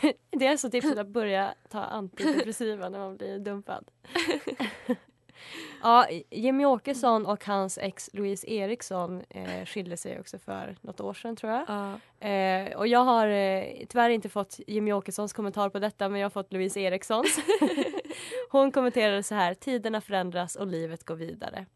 Det 0.30 0.46
är 0.46 0.50
alltså 0.50 0.70
tipset 0.70 0.98
att 0.98 1.08
börja 1.08 1.54
ta 1.68 1.80
antidepressiva 1.80 2.88
när 2.88 2.98
man 2.98 3.16
blir 3.16 3.38
dumpad. 3.38 3.90
Ja, 5.82 6.06
Jimmy 6.30 6.64
Åkesson 6.64 7.26
och 7.26 7.44
hans 7.44 7.78
ex 7.78 8.10
Louise 8.12 8.50
Eriksson 8.50 9.22
eh, 9.30 9.64
skilde 9.64 9.96
sig 9.96 10.20
också 10.20 10.38
för 10.38 10.76
något 10.80 11.00
år 11.00 11.14
sedan 11.14 11.36
tror 11.36 11.52
jag. 11.52 11.64
Ja. 11.68 12.28
Eh, 12.28 12.76
och 12.76 12.86
jag 12.86 13.04
har 13.04 13.26
eh, 13.26 13.64
tyvärr 13.88 14.10
inte 14.10 14.28
fått 14.28 14.60
Jimmy 14.66 14.92
Åkessons 14.92 15.32
kommentar 15.32 15.68
på 15.68 15.78
detta 15.78 16.08
men 16.08 16.20
jag 16.20 16.24
har 16.24 16.30
fått 16.30 16.52
Louise 16.52 16.80
Erikssons. 16.80 17.38
Hon 18.50 18.72
kommenterade 18.72 19.22
så 19.22 19.34
här, 19.34 19.54
tiderna 19.54 20.00
förändras 20.00 20.56
och 20.56 20.66
livet 20.66 21.04
går 21.04 21.14
vidare. 21.14 21.66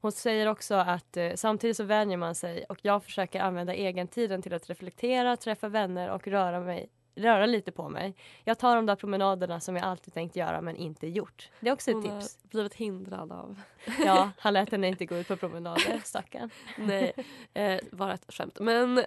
Hon 0.00 0.12
säger 0.12 0.46
också 0.46 0.74
att 0.74 1.16
eh, 1.16 1.30
samtidigt 1.34 1.76
så 1.76 1.84
vänjer 1.84 2.16
man 2.16 2.34
sig 2.34 2.64
och 2.68 2.78
jag 2.82 3.04
försöker 3.04 3.40
använda 3.40 3.74
egentiden 3.74 4.42
till 4.42 4.54
att 4.54 4.70
reflektera, 4.70 5.36
träffa 5.36 5.68
vänner 5.68 6.10
och 6.10 6.28
röra 6.28 6.60
mig 6.60 6.90
röra 7.14 7.46
lite 7.46 7.72
på 7.72 7.88
mig. 7.88 8.14
Jag 8.44 8.58
tar 8.58 8.76
de 8.76 8.86
där 8.86 8.96
promenaderna 8.96 9.60
som 9.60 9.76
jag 9.76 9.84
alltid 9.84 10.14
tänkt 10.14 10.36
göra 10.36 10.60
men 10.60 10.76
inte 10.76 11.06
gjort. 11.06 11.50
Det 11.60 11.68
är 11.68 11.72
också 11.72 11.90
ett 11.90 11.94
Hon 11.94 12.02
tips. 12.20 12.38
har 12.42 12.48
blivit 12.48 12.74
hindrad 12.74 13.32
av 13.32 13.60
Ja, 14.04 14.30
han 14.38 14.52
lät 14.52 14.70
henne 14.72 14.88
inte 14.88 15.06
gå 15.06 15.16
ut 15.16 15.28
på 15.28 15.36
promenader, 15.36 16.00
stackarn. 16.04 16.50
Nej, 16.78 17.12
eh, 17.54 17.80
bara 17.92 18.14
ett 18.14 18.24
skämt. 18.28 18.58
Men, 18.60 19.04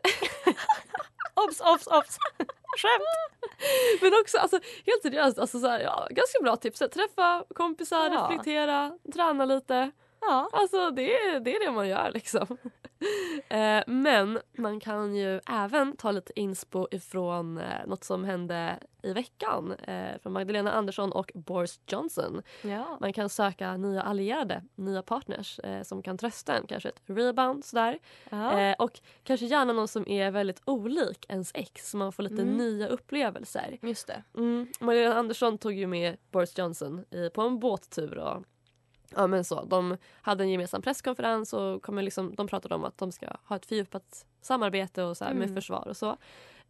Obs, 1.33 1.61
obs, 1.61 1.87
obs! 1.87 2.17
Skämt! 2.77 3.51
men 4.01 4.11
också 4.21 4.37
alltså, 4.37 4.59
helt 4.85 5.01
seriöst, 5.01 5.39
alltså, 5.39 5.59
så 5.59 5.67
här, 5.67 5.79
ja, 5.79 6.07
ganska 6.09 6.39
bra 6.43 6.55
tips. 6.55 6.79
Träffa 6.79 7.43
kompisar, 7.55 8.09
Ja. 8.13 8.27
reflektera, 8.29 8.97
träna 9.13 9.45
lite. 9.45 9.91
Ja. 10.21 10.49
Alltså 10.53 10.91
det 10.91 11.15
är, 11.17 11.39
det 11.39 11.55
är 11.55 11.65
det 11.65 11.71
man 11.71 11.87
gör 11.87 12.11
liksom. 12.13 12.57
Eh, 13.49 13.83
men 13.87 14.39
man 14.57 14.79
kan 14.79 15.15
ju 15.15 15.39
även 15.49 15.97
ta 15.97 16.11
lite 16.11 16.39
inspo 16.39 16.87
ifrån 16.91 17.57
eh, 17.57 17.85
något 17.87 18.03
som 18.03 18.23
hände 18.23 18.79
i 19.03 19.13
veckan 19.13 19.71
eh, 19.71 20.17
från 20.21 20.33
Magdalena 20.33 20.71
Andersson 20.71 21.11
och 21.11 21.31
Boris 21.35 21.79
Johnson. 21.87 22.41
Ja. 22.61 22.97
Man 23.01 23.13
kan 23.13 23.29
söka 23.29 23.77
nya 23.77 24.01
allierade, 24.01 24.63
nya 24.75 25.01
partners 25.01 25.59
som 25.83 26.01
kan 26.01 26.17
trösta 26.17 26.57
en. 26.57 26.67
Kanske 26.67 26.89
ett 26.89 27.01
rebound 27.05 27.65
sådär. 27.65 27.99
Ja. 28.29 28.75
Och 28.79 28.99
kanske 29.23 29.45
gärna 29.45 29.73
någon 29.73 29.87
som 29.87 30.07
är 30.07 30.31
väldigt 30.31 30.61
olik 30.65 31.25
ens 31.29 31.51
ex 31.53 31.89
så 31.89 31.97
man 31.97 32.11
får 32.11 32.23
lite 32.23 32.41
Mm. 32.41 32.57
nya 32.57 32.87
upplevelser. 32.87 33.77
Just 33.81 34.07
det. 34.07 34.23
Mm. 34.37 34.67
Magdalena 34.79 35.15
Andersson 35.15 35.57
tog 35.57 35.73
ju 35.73 35.87
med 35.87 36.17
Boris 36.31 36.57
Johnson 36.57 37.05
på 37.33 37.41
en 37.41 37.59
båttur 37.59 38.17
och 38.17 38.43
Ja 39.15 39.27
men 39.27 39.43
så, 39.43 39.63
de 39.65 39.97
hade 40.21 40.43
en 40.43 40.49
gemensam 40.49 40.81
presskonferens 40.81 41.53
och 41.53 41.81
kommer 41.83 42.01
liksom, 42.01 42.35
de 42.35 42.47
pratade 42.47 42.75
om 42.75 42.83
att 42.83 42.97
de 42.97 43.11
ska 43.11 43.27
ha 43.43 43.55
ett 43.55 43.65
fördjupat 43.65 44.25
samarbete 44.41 45.03
och 45.03 45.17
så 45.17 45.25
här, 45.25 45.33
med 45.33 45.43
Mm. 45.43 45.55
försvar 45.55 45.87
och 45.87 45.97
så. 45.97 46.17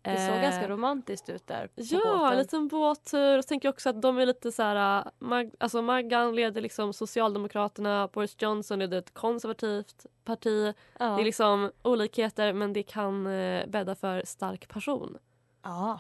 Det 0.02 0.18
såg 0.28 0.36
Eh, 0.36 0.42
ganska 0.42 0.68
romantiskt 0.70 1.30
ut 1.30 1.48
där 1.48 1.70
Ja, 1.76 2.00
båten. 2.06 2.32
en 2.32 2.38
liten 2.38 2.68
båttur. 2.68 3.38
Och 3.38 3.48
tänker 3.48 3.70
också 3.70 3.90
att 3.90 4.02
de 4.02 4.18
är 4.18 4.26
lite 4.26 4.52
så 4.52 4.64
här... 4.64 5.00
äh, 5.00 5.06
Mag, 5.20 5.52
alltså 5.60 5.82
Maggan 5.82 6.36
leder 6.36 6.62
liksom 6.62 6.94
Socialdemokraterna, 6.94 8.10
Boris 8.14 8.36
Johnson 8.40 8.80
leder 8.80 8.98
ett 8.98 9.14
konservativt 9.14 10.06
parti. 10.26 10.74
Ja. 11.00 11.06
Det 11.06 11.22
är 11.22 11.26
liksom 11.26 11.72
olikheter 11.82 12.54
men 12.54 12.74
det 12.74 12.84
kan 12.84 13.28
eh, 13.28 13.68
bädda 13.68 13.96
för 13.96 14.22
stark 14.26 14.68
passion. 14.68 15.18
ja. 15.64 16.00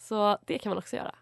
Så 0.00 0.38
det 0.46 0.58
kan 0.58 0.70
man 0.70 0.78
också 0.78 0.96
göra. 0.96 1.14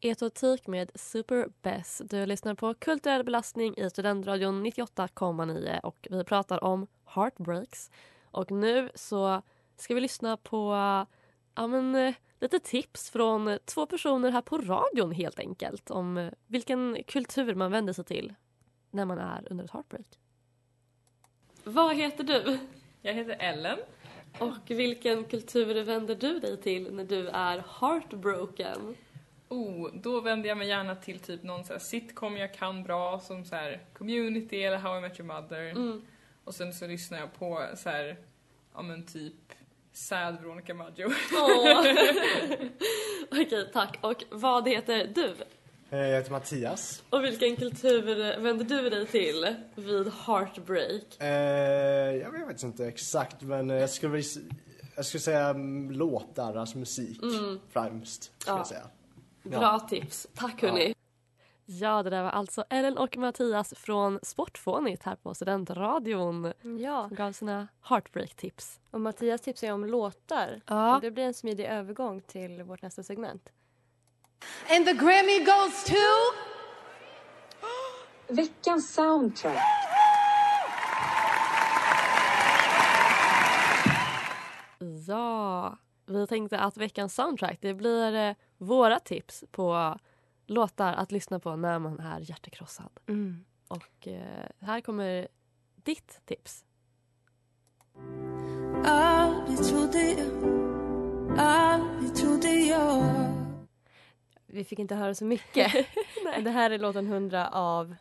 Etotik 0.00 0.66
med 0.66 0.90
Super 0.94 1.48
Bess. 1.62 2.02
Du 2.04 2.26
lyssnar 2.26 2.54
på 2.54 2.74
Kulturell 2.74 3.24
belastning 3.24 3.74
i 3.76 3.90
Studentradion 3.90 4.66
98,9 4.66 5.80
och 5.80 6.08
vi 6.10 6.24
pratar 6.24 6.64
om 6.64 6.86
heartbreaks. 7.04 7.90
Och 8.30 8.50
nu 8.50 8.90
så 8.94 9.42
ska 9.76 9.94
vi 9.94 10.00
lyssna 10.00 10.36
på 10.36 10.72
ja, 11.54 11.66
men, 11.66 12.14
lite 12.40 12.58
tips 12.58 13.10
från 13.10 13.58
två 13.64 13.86
personer 13.86 14.30
här 14.30 14.42
på 14.42 14.58
radion 14.58 15.12
helt 15.12 15.38
enkelt 15.38 15.90
om 15.90 16.30
vilken 16.46 16.96
kultur 17.06 17.54
man 17.54 17.70
vänder 17.70 17.92
sig 17.92 18.04
till 18.04 18.34
när 18.90 19.04
man 19.04 19.18
är 19.18 19.46
under 19.50 19.64
ett 19.64 19.70
heartbreak. 19.70 20.18
Vad 21.64 21.96
heter 21.96 22.24
du? 22.24 22.58
Jag 23.02 23.14
heter 23.14 23.36
Ellen. 23.38 23.78
Och 24.38 24.70
vilken 24.70 25.24
kultur 25.24 25.82
vänder 25.84 26.14
du 26.14 26.38
dig 26.38 26.56
till 26.56 26.94
när 26.94 27.04
du 27.04 27.28
är 27.28 27.64
heartbroken? 27.80 28.96
Oh, 29.48 29.90
då 29.94 30.20
vänder 30.20 30.48
jag 30.48 30.58
mig 30.58 30.68
gärna 30.68 30.94
till 30.94 31.18
typ 31.18 31.42
någon 31.42 31.64
så 31.64 31.72
här 31.72 31.80
sitcom 31.80 32.36
jag 32.36 32.54
kan 32.54 32.82
bra 32.82 33.20
som 33.20 33.44
så 33.44 33.54
här 33.54 33.80
Community 33.98 34.62
eller 34.62 34.76
How 34.76 34.98
I 34.98 35.00
Met 35.00 35.20
Your 35.20 35.26
Mother. 35.34 35.70
Mm. 35.70 36.02
Och 36.44 36.54
sen 36.54 36.72
så 36.74 36.86
lyssnar 36.86 37.18
jag 37.18 37.34
på 37.34 37.66
så 37.76 37.88
här, 37.88 38.16
ja 38.74 38.82
men 38.82 39.06
typ 39.06 39.34
Sad 39.92 40.36
Veronica 40.42 40.74
Maggio. 40.74 41.06
Åh. 41.32 41.84
Okej, 43.30 43.70
tack. 43.72 43.98
Och 44.00 44.24
vad 44.30 44.68
heter 44.68 45.06
du? 45.14 45.34
Eh, 45.90 45.98
Jag 45.98 46.16
heter 46.18 46.30
Mattias. 46.30 47.02
Och 47.10 47.24
vilken 47.24 47.56
kultur 47.56 48.02
vänder 48.40 48.64
du 48.64 48.90
dig 48.90 49.06
till 49.06 49.54
vid 49.74 50.12
heartbreak? 50.26 51.02
Eh, 51.20 51.26
jag 52.16 52.46
vet 52.46 52.62
inte 52.62 52.86
exakt 52.86 53.42
men 53.42 53.70
eh, 53.70 53.76
jag 53.76 53.90
skulle, 53.90 54.22
jag 54.96 55.04
skulle 55.06 55.20
säga 55.20 55.52
låtar, 55.90 56.56
alltså 56.56 56.78
musik 56.78 57.22
Mm. 57.22 57.60
främst. 57.72 58.22
Skulle 58.22 58.54
Ja. 58.54 58.58
jag 58.58 58.66
säga. 58.66 58.86
Bra 59.50 59.78
tips. 59.78 60.26
Tack 60.34 60.62
hörni. 60.62 60.94
Ja, 61.68 62.02
det 62.02 62.10
där 62.10 62.22
var 62.22 62.30
alltså 62.30 62.64
Ellen 62.70 62.98
och 62.98 63.16
Mattias 63.16 63.74
från 63.76 64.18
Sportfånigt 64.22 65.02
här 65.02 65.16
på 65.16 65.34
Studentradion. 65.34 66.52
Ja. 66.78 67.08
Som 67.08 67.16
gav 67.16 67.32
sina 67.32 67.68
heartbreak-tips. 67.82 68.80
Och 68.90 69.00
Mattias 69.00 69.40
tipsar 69.40 69.66
ju 69.66 69.72
om 69.72 69.84
låtar. 69.84 70.60
Ja. 70.66 70.94
Och 70.94 71.00
det 71.00 71.10
blir 71.10 71.24
en 71.24 71.34
smidig 71.34 71.64
övergång 71.64 72.20
till 72.20 72.62
vårt 72.62 72.82
nästa 72.82 73.02
segment. 73.02 73.48
And 74.70 74.86
the 74.86 74.92
Grammy 74.92 75.38
goes 75.38 75.84
to... 75.84 75.94
Veckans 78.28 78.94
soundtrack. 78.94 79.62
Ja, 85.06 85.76
vi 86.06 86.26
tänkte 86.26 86.58
att 86.58 86.76
veckans 86.76 87.14
soundtrack 87.14 87.58
det 87.60 87.74
blir 87.74 88.14
eh, 88.14 88.34
våra 88.58 88.98
tips 88.98 89.44
på 89.50 89.98
låtar 90.46 90.92
att 90.92 91.12
lyssna 91.12 91.40
på 91.40 91.56
när 91.56 91.78
man 91.78 92.00
är 92.00 92.20
hjärtekrossad. 92.20 92.90
Mm. 93.08 93.44
Och 93.68 94.08
eh, 94.08 94.48
här 94.60 94.80
kommer 94.80 95.28
ditt 95.74 96.20
tips. 96.24 96.64
Aldrig 98.84 99.58
trodde 99.58 100.02
jag, 100.02 101.38
aldrig 101.38 102.14
trodde 102.14 102.48
jag 102.48 103.04
Vi 104.46 104.64
fick 104.64 104.78
inte 104.78 104.94
höra 104.94 105.14
så 105.14 105.24
mycket. 105.24 105.72
Det 106.44 106.50
här 106.50 106.70
är 106.70 106.78
låten 106.78 107.06
100 107.06 107.48
av, 107.48 107.96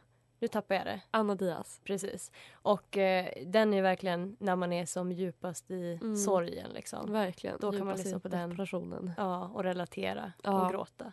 nu 0.46 0.50
tappar 0.50 0.76
jag 0.76 0.86
det. 0.86 1.02
Anna 1.12 1.36
Diaz. 1.36 1.82
Precis. 1.84 2.32
Och 2.54 2.98
eh, 2.98 3.30
den 3.46 3.74
är 3.74 3.82
verkligen 3.82 4.36
när 4.40 4.56
man 4.56 4.74
är 4.74 4.86
som 4.86 5.12
djupast 5.12 5.72
i 5.72 6.00
Mm. 6.02 6.16
sorgen. 6.16 6.72
Liksom. 6.72 7.12
Verkligen. 7.12 7.58
Då 7.60 7.72
kan 7.72 7.86
man 7.86 7.98
lyssna 7.98 8.20
på 8.20 8.28
den. 8.28 8.50
depressionen. 8.50 9.12
Ja, 9.18 9.48
och 9.54 9.64
relatera 9.64 10.34
Ja. 10.44 10.66
och 10.66 10.72
gråta. 10.72 11.12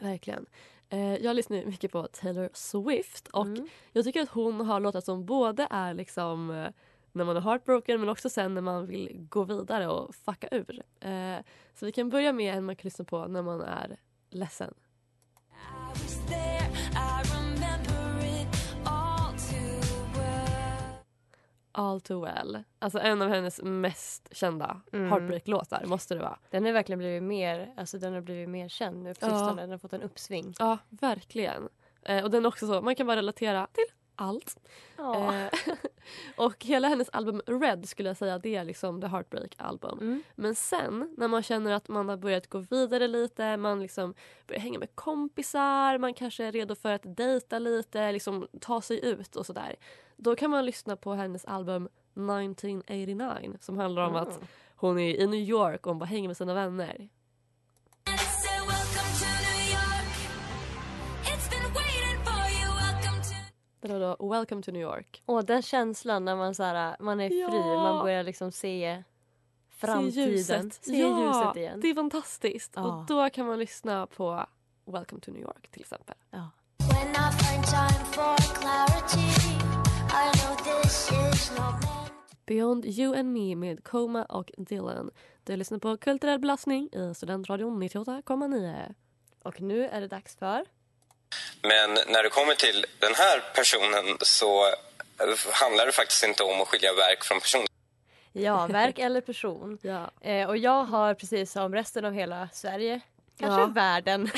Verkligen. 0.00 0.46
Eh, 0.88 1.14
jag 1.16 1.36
lyssnar 1.36 1.64
mycket 1.64 1.92
på 1.92 2.06
Taylor 2.12 2.50
Swift 2.52 3.28
och 3.28 3.46
Mm. 3.46 3.68
jag 3.92 4.04
tycker 4.04 4.22
att 4.22 4.28
hon 4.28 4.60
har 4.60 4.80
låtar 4.80 5.00
som 5.00 5.26
både 5.26 5.66
är 5.70 5.94
liksom 5.94 6.50
eh, 6.50 6.68
när 7.12 7.24
man 7.24 7.36
är 7.36 7.40
heartbroken 7.40 8.00
men 8.00 8.08
också 8.08 8.30
sen 8.30 8.54
när 8.54 8.60
man 8.62 8.86
vill 8.86 9.26
gå 9.30 9.44
vidare 9.44 9.88
och 9.88 10.14
fucka 10.14 10.48
ur. 10.50 10.82
Eh, 11.00 11.36
så 11.74 11.86
vi 11.86 11.92
kan 11.92 12.08
börja 12.10 12.32
med 12.32 12.54
en 12.54 12.64
man 12.64 12.76
kan 12.76 12.84
lyssna 12.86 13.04
på 13.04 13.26
när 13.26 13.42
man 13.42 13.60
är 13.60 13.96
ledsen. 14.30 14.74
All 21.78 22.00
too 22.00 22.20
well. 22.24 22.62
Alltså 22.78 22.98
en 22.98 23.22
av 23.22 23.28
hennes 23.28 23.60
mest 23.62 24.28
kända 24.36 24.80
Mm. 24.92 25.10
heartbreak-låtar 25.10 25.84
måste 25.86 26.14
det 26.14 26.20
vara. 26.20 26.38
Den 26.50 26.64
har 26.64 26.72
verkligen 26.72 26.98
blivit 26.98 27.22
mer, 27.22 27.72
alltså 27.76 27.98
den 27.98 28.12
har 28.14 28.20
blivit 28.20 28.48
mer 28.48 28.68
känd 28.68 29.02
nu 29.02 29.14
på 29.14 29.26
Ja. 29.26 29.30
sistone. 29.30 29.62
Den 29.62 29.70
har 29.70 29.78
fått 29.78 29.92
en 29.92 30.02
uppsving. 30.02 30.54
Ja, 30.58 30.78
verkligen. 30.88 31.68
Eh, 32.02 32.24
och 32.24 32.30
den 32.30 32.44
är 32.44 32.48
också 32.48 32.66
så, 32.66 32.80
man 32.80 32.94
kan 32.94 33.06
bara 33.06 33.16
relatera 33.16 33.66
till 33.72 33.84
allt. 34.18 34.56
Ja. 34.96 35.34
Eh, 35.34 35.48
och 36.36 36.64
hela 36.64 36.88
hennes 36.88 37.08
album 37.08 37.42
Red 37.46 37.88
skulle 37.88 38.08
jag 38.08 38.16
säga 38.16 38.38
det 38.38 38.54
är 38.56 38.64
liksom 38.64 39.00
the 39.00 39.06
heartbreak 39.06 39.54
album. 39.58 39.98
Mm. 40.00 40.22
Men 40.34 40.54
sen 40.54 41.14
när 41.16 41.28
man 41.28 41.42
känner 41.42 41.72
att 41.72 41.88
man 41.88 42.08
har 42.08 42.16
börjat 42.16 42.46
gå 42.46 42.58
vidare 42.58 43.08
lite, 43.08 43.56
man 43.56 43.80
liksom 43.80 44.14
börjar 44.46 44.60
hänga 44.60 44.78
med 44.78 44.94
kompisar, 44.94 45.98
man 45.98 46.14
kanske 46.14 46.44
är 46.44 46.52
redo 46.52 46.74
för 46.74 46.92
att 46.92 47.02
dejta 47.16 47.58
lite, 47.58 48.12
liksom 48.12 48.48
ta 48.60 48.80
sig 48.82 49.04
ut 49.06 49.36
och 49.36 49.46
sådär. 49.46 49.76
Då 50.16 50.36
kan 50.36 50.50
man 50.50 50.66
lyssna 50.66 50.96
på 50.96 51.12
hennes 51.14 51.44
album 51.44 51.88
1989 52.14 53.56
som 53.60 53.78
handlar 53.78 54.06
om 54.06 54.16
att 54.16 54.28
Mm. 54.36 54.46
hon 54.76 54.98
är 54.98 55.14
i 55.20 55.26
New 55.26 55.40
York 55.40 55.86
och 55.86 55.90
hon 55.90 55.98
bara 55.98 56.04
hänger 56.06 56.28
med 56.28 56.36
sina 56.36 56.54
vänner. 56.54 57.08
Var 63.80 64.00
då 64.18 64.28
Welcome 64.28 64.62
to 64.62 64.70
New 64.72 64.82
York. 64.82 65.22
Och 65.26 65.44
den 65.44 65.62
känslan 65.62 66.24
när 66.24 66.36
man, 66.36 66.54
så 66.54 66.62
här, 66.62 66.96
man 67.00 67.20
är 67.20 67.28
fri, 67.28 67.40
Ja. 67.40 67.82
man 67.82 68.04
börjar 68.04 68.22
liksom 68.22 68.52
se 68.52 69.02
framtiden. 69.68 70.12
Se 70.12 70.30
ljuset. 70.30 70.74
Se 70.84 71.00
ja, 71.00 71.26
ljuset 71.26 71.56
igen. 71.56 71.80
Det 71.80 71.90
är 71.90 71.94
fantastiskt. 71.94 72.72
Ja. 72.76 72.82
Och 72.82 73.06
då 73.06 73.30
kan 73.30 73.46
man 73.46 73.58
lyssna 73.58 74.06
på 74.06 74.46
Welcome 74.84 75.20
to 75.20 75.30
New 75.30 75.42
York 75.42 75.68
till 75.70 75.80
exempel. 75.80 76.14
Ja. 76.30 76.50
Beyond 82.46 82.84
You 82.86 83.18
and 83.18 83.32
Me 83.32 83.56
med 83.56 83.84
Coma 83.84 84.24
och 84.24 84.50
Dylan. 84.58 85.10
Du 85.44 85.56
lyssnar 85.56 85.78
på 85.78 85.96
Kulturell 85.96 86.38
belastning 86.40 86.88
i 86.92 87.14
Studentradion 87.14 87.82
98,9. 87.82 88.94
Och 89.42 89.60
nu 89.60 89.84
är 89.88 90.00
det 90.00 90.08
dags 90.08 90.36
för... 90.36 90.64
Men 91.62 91.94
när 91.94 92.22
det 92.22 92.28
kommer 92.28 92.54
till 92.54 92.86
den 92.98 93.14
här 93.14 93.42
personen 93.54 94.16
så 94.20 94.66
handlar 95.52 95.86
det 95.86 95.92
faktiskt 95.92 96.24
inte 96.24 96.42
om 96.42 96.60
att 96.60 96.68
skilja 96.68 96.92
verk 96.92 97.24
från 97.24 97.40
person. 97.40 97.66
Ja, 98.32 98.66
verk 98.70 98.98
eller 98.98 99.20
person. 99.20 99.78
Ja. 99.82 100.10
Eh, 100.20 100.48
och 100.48 100.56
jag 100.56 100.84
har 100.84 101.14
precis 101.14 101.52
som 101.52 101.74
resten 101.74 102.04
av 102.04 102.12
hela 102.12 102.48
Sverige, 102.52 103.00
kanske 103.38 103.60
Ja. 103.60 103.66
världen, 103.74 104.30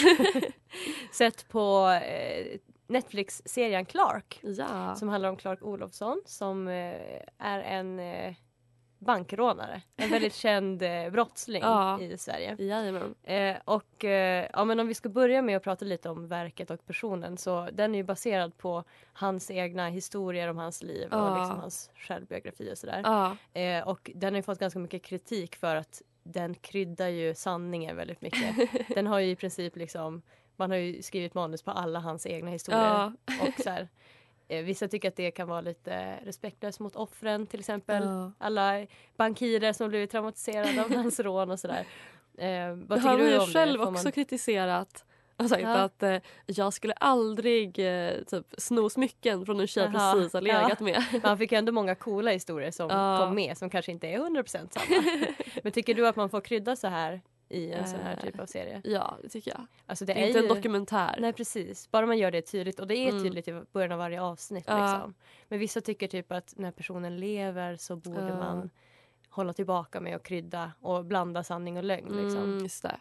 sett 1.12 1.48
på 1.48 1.88
eh, 2.04 2.58
Netflix-serien 2.86 3.86
Clark. 3.86 4.40
Ja. 4.42 4.94
Som 4.96 5.08
handlar 5.08 5.28
om 5.28 5.36
Clark 5.36 5.62
Olofsson 5.62 6.22
som 6.26 6.68
eh, 6.68 7.22
är 7.38 7.60
en 7.60 8.00
eh, 8.00 8.34
bankrånare. 9.00 9.82
En 9.96 10.10
väldigt 10.10 10.34
känd 10.44 10.82
eh, 10.82 11.10
brottsling 11.10 11.62
Ja. 11.62 12.00
i 12.00 12.18
Sverige. 12.18 12.56
Jajamän. 12.58 13.14
Eh, 13.22 13.56
och 13.64 14.04
eh, 14.04 14.46
ja, 14.52 14.64
men 14.64 14.80
om 14.80 14.88
vi 14.88 14.94
ska 14.94 15.08
börja 15.08 15.42
med 15.42 15.56
att 15.56 15.62
prata 15.62 15.84
lite 15.84 16.08
om 16.10 16.28
verket 16.28 16.70
och 16.70 16.86
personen 16.86 17.36
så 17.36 17.68
den 17.72 17.94
är 17.94 17.98
ju 17.98 18.04
baserad 18.04 18.56
på 18.56 18.84
hans 19.12 19.50
egna 19.50 19.88
historier 19.88 20.48
om 20.48 20.56
hans 20.58 20.82
liv 20.82 21.08
Ja. 21.10 21.30
och 21.30 21.38
liksom 21.38 21.58
hans 21.60 21.90
självbiografi 21.94 22.72
och 22.72 22.78
sådär. 22.78 23.00
Ja. 23.04 23.36
Eh, 23.60 23.88
och 23.88 24.10
den 24.14 24.32
har 24.34 24.38
ju 24.38 24.42
fått 24.42 24.58
ganska 24.58 24.78
mycket 24.78 25.02
kritik 25.02 25.56
för 25.56 25.76
att 25.76 26.02
den 26.22 26.54
kryddar 26.54 27.08
ju 27.08 27.34
sanningen 27.34 27.96
väldigt 27.96 28.20
mycket. 28.20 28.56
den 28.94 29.06
har 29.06 29.18
ju 29.18 29.30
i 29.30 29.36
princip 29.36 29.76
liksom 29.76 30.22
man 30.56 30.70
har 30.70 30.78
ju 30.78 31.02
skrivit 31.02 31.34
manus 31.34 31.62
på 31.62 31.70
alla 31.70 31.98
hans 32.00 32.26
egna 32.26 32.50
historier. 32.50 33.12
Och 33.42 33.62
så 33.62 33.70
här, 33.70 33.88
vissa 34.62 34.88
tycker 34.88 35.08
att 35.08 35.16
det 35.16 35.30
kan 35.30 35.48
vara 35.48 35.60
lite 35.60 36.16
respektlöst 36.24 36.80
mot 36.80 36.96
offren 36.96 37.46
till 37.46 37.60
exempel. 37.60 38.02
Ja. 38.04 38.32
Alla 38.38 38.86
bankirer 39.16 39.72
som 39.72 39.88
blivit 39.88 40.10
traumatiserade 40.10 40.84
av 40.84 40.94
hans 40.94 41.20
rån 41.20 41.50
och 41.50 41.60
sådär. 41.60 41.84
Eh, 42.38 42.74
vad 42.86 42.98
han 42.98 43.10
har 43.10 43.18
du 43.18 43.30
ju 43.30 43.40
själv 43.40 43.72
det? 43.72 43.78
Får 43.84 43.92
också 43.92 44.04
man- 44.04 44.12
kritiserat 44.12 45.04
och 45.36 45.48
sagt 45.48 45.62
Ja. 45.62 45.74
att 45.74 46.02
eh, 46.02 46.16
jag 46.46 46.72
skulle 46.72 46.92
aldrig 46.92 47.78
eh, 47.78 48.12
typ 48.26 48.46
sno 48.58 48.90
smycken 48.90 49.46
från 49.46 49.60
en 49.60 49.66
tjej 49.66 49.82
jag 49.82 49.92
precis 50.14 50.32
har 50.32 50.40
legat 50.40 50.72
ja. 50.78 50.84
med. 50.84 51.04
Men 51.12 51.20
han 51.24 51.38
fick 51.38 51.52
ju 51.52 51.58
ändå 51.58 51.72
många 51.72 51.94
coola 51.94 52.30
historier 52.30 52.70
som 52.70 52.88
Ja. 52.90 53.18
kom 53.20 53.34
med 53.34 53.58
som 53.58 53.70
kanske 53.70 53.92
inte 53.92 54.08
är 54.08 54.18
100% 54.18 54.46
samma. 54.48 55.02
Men 55.62 55.72
tycker 55.72 55.94
du 55.94 56.06
att 56.08 56.16
man 56.16 56.30
får 56.30 56.40
krydda 56.40 56.76
så 56.76 56.88
här 56.88 57.20
i 57.50 57.72
en 57.72 57.86
sån 57.88 58.00
här 58.00 58.16
Eh, 58.16 58.22
typ 58.22 58.40
av 58.40 58.46
serie? 58.46 58.80
Ja, 58.84 59.18
det 59.22 59.28
tycker 59.28 59.50
jag. 59.50 59.66
Alltså 59.86 60.04
det 60.04 60.12
är 60.12 60.26
inte 60.26 60.38
ju- 60.38 60.48
en 60.48 60.54
dokumentär. 60.54 61.16
Nej 61.20 61.32
precis, 61.32 61.90
bara 61.90 62.06
man 62.06 62.18
gör 62.18 62.30
det 62.30 62.42
tydligt 62.42 62.80
och 62.80 62.86
det 62.86 62.96
är 62.96 63.08
Mm. 63.10 63.22
tydligt 63.22 63.48
i 63.48 63.62
början 63.72 63.92
av 63.92 63.98
varje 63.98 64.22
avsnitt. 64.22 64.64
Ja. 64.68 64.92
Liksom. 64.92 65.14
Men 65.48 65.58
vissa 65.58 65.80
tycker 65.80 66.08
typ 66.08 66.32
att 66.32 66.54
när 66.56 66.70
personen 66.72 67.16
lever 67.16 67.76
så 67.76 67.96
borde 67.96 68.28
Ja. 68.28 68.36
man 68.38 68.70
hålla 69.28 69.52
tillbaka 69.52 70.00
med 70.00 70.16
att 70.16 70.22
krydda 70.22 70.72
och 70.80 71.04
blanda 71.04 71.44
sanning 71.44 71.76
och 71.76 71.84
lögn. 71.84 72.16
Liksom. 72.22 72.42
Mm, 72.42 72.68
det. 72.82 72.96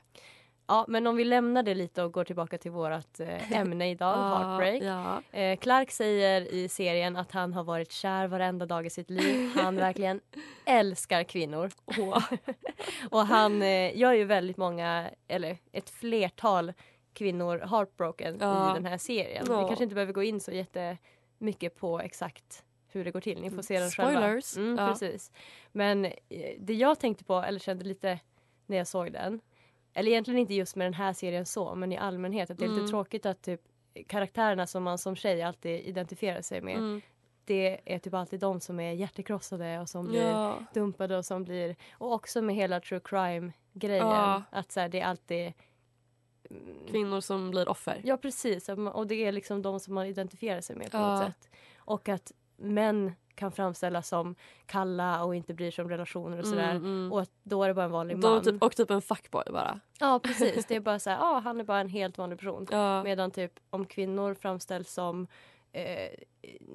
Ja, 0.70 0.86
men 0.88 1.08
om 1.08 1.16
vi 1.16 1.24
lämnar 1.26 1.64
det 1.64 1.74
lite 1.76 2.04
och 2.04 2.12
går 2.14 2.24
tillbaka 2.24 2.58
till 2.58 2.72
vårt 2.72 3.20
eh, 3.20 3.52
ämne 3.58 3.90
idag, 3.90 4.18
Ja, 4.18 4.38
heartbreak. 4.38 4.84
ja. 4.84 5.40
Eh, 5.40 5.58
Clark 5.58 5.92
säger 5.92 6.42
i 6.54 6.70
serien 6.70 7.16
att 7.18 7.32
han 7.32 7.54
har 7.54 7.64
varit 7.64 7.92
kär 7.92 8.28
varenda 8.28 8.66
dag 8.66 8.86
i 8.86 8.90
sitt 8.90 9.10
liv. 9.10 9.52
Han 9.56 9.76
verkligen 9.88 10.22
älskar 10.66 11.24
kvinnor. 11.24 11.72
och 13.12 13.20
han 13.28 13.62
eh, 13.62 13.98
gör 13.98 14.14
ju 14.14 14.24
väldigt 14.24 14.58
många, 14.58 15.10
eller 15.28 15.58
ett 15.72 15.90
flertal 15.90 16.74
kvinnor 17.14 17.60
heartbroken 17.60 18.38
Ja. 18.42 18.72
i 18.72 18.74
den 18.74 18.86
här 18.86 18.98
serien. 18.98 19.46
Ja. 19.50 19.62
Vi 19.62 19.68
kanske 19.68 19.84
inte 19.84 19.96
behöver 19.96 20.14
gå 20.14 20.24
in 20.24 20.40
så 20.40 20.52
jättemycket 20.52 21.76
på 21.76 22.00
exakt 22.00 22.64
hur 22.92 23.06
det 23.06 23.12
går 23.12 23.22
till. 23.22 23.42
Ni 23.42 23.50
får 23.50 23.62
se 23.62 23.80
den 23.80 23.92
Spoilers. 23.92 24.56
själva. 24.56 24.70
Mm, 24.70 24.86
Ja. 24.86 24.88
precis. 24.92 25.32
Men 25.72 26.02
det 26.60 26.74
jag 26.74 27.00
tänkte 27.00 27.24
på, 27.24 27.36
eller 27.40 27.60
kände 27.60 27.86
lite 27.86 28.20
när 28.66 28.78
jag 28.78 28.88
såg 28.88 29.12
den 29.12 29.42
eller 29.94 30.12
egentligen 30.12 30.40
inte 30.40 30.54
just 30.54 30.76
med 30.76 30.86
den 30.86 30.94
här 30.94 31.14
serien 31.14 31.46
så, 31.46 31.76
men 31.76 31.92
i 31.92 31.98
allmänhet. 31.98 32.52
Att 32.52 32.58
det 32.58 32.66
är 32.66 32.68
Mm. 32.70 32.80
lite 32.80 32.90
tråkigt 32.92 33.26
att 33.26 33.42
typ 33.42 33.62
karaktärerna 34.08 34.68
som 34.68 34.84
man 34.84 34.98
som 34.98 35.16
tjej 35.16 35.42
alltid 35.42 35.82
identifierar 35.86 36.42
sig 36.42 36.62
med. 36.62 36.78
Mm. 36.78 37.02
Det 37.46 37.94
är 37.94 38.00
typ 38.00 38.14
alltid 38.14 38.40
de 38.40 38.60
som 38.60 38.80
är 38.80 38.92
hjärtekrossade 38.94 39.80
och 39.80 39.90
som 39.90 40.08
blir 40.08 40.30
Ja. 40.30 40.64
dumpade 40.74 41.18
och 41.18 41.26
som 41.26 41.44
blir... 41.44 41.76
Och 41.92 42.14
också 42.14 42.42
med 42.42 42.56
hela 42.56 42.80
true 42.80 43.00
crime 43.04 43.52
grejen. 43.74 44.08
Ja. 44.08 44.44
Att 44.50 44.72
så 44.72 44.80
här, 44.80 44.90
det 44.90 45.00
är 45.00 45.06
alltid... 45.06 45.54
Kvinnor 46.90 47.22
som 47.22 47.52
blir 47.52 47.70
offer. 47.70 48.02
Ja 48.04 48.18
precis, 48.18 48.70
och 48.70 49.08
det 49.08 49.16
är 49.16 49.32
liksom 49.32 49.62
de 49.62 49.80
som 49.80 49.94
man 49.94 50.06
identifierar 50.06 50.62
sig 50.62 50.76
med 50.76 50.92
på 50.92 50.98
Ja. 50.98 51.12
något 51.16 51.26
sätt. 51.26 51.50
Och 51.78 52.10
att 52.10 52.32
män 52.58 53.12
kan 53.40 53.52
framställas 53.52 54.08
som 54.08 54.36
kalla 54.66 55.24
och 55.24 55.36
inte 55.36 55.54
bryr 55.54 55.72
sig 55.72 55.84
om 55.84 55.90
relationer 55.90 56.40
och 56.40 56.46
sådär. 56.48 56.72
Mm, 56.72 56.84
mm. 56.86 57.12
Och 57.12 57.28
då 57.44 57.64
är 57.64 57.68
det 57.68 57.74
bara 57.74 57.86
en 57.86 57.92
vanlig 57.92 58.18
man. 58.18 58.42
typ, 58.44 58.64
och 58.64 58.76
typ 58.76 58.92
en 58.92 59.02
fuckboy 59.02 59.44
bara. 59.52 59.80
Ja 60.00 60.20
precis, 60.24 60.66
det 60.66 60.76
är 60.76 60.80
bara 60.80 61.00
så 61.00 61.10
här, 61.10 61.18
ja 61.18 61.40
han 61.44 61.60
är 61.60 61.64
bara 61.64 61.80
en 61.80 61.90
helt 61.90 62.18
vanlig 62.18 62.40
person. 62.40 62.68
Ja. 62.72 63.04
Medan 63.04 63.32
typ 63.32 63.52
om 63.70 63.86
kvinnor 63.86 64.34
framställs 64.34 64.94
som 64.94 65.28
eh, 65.72 66.10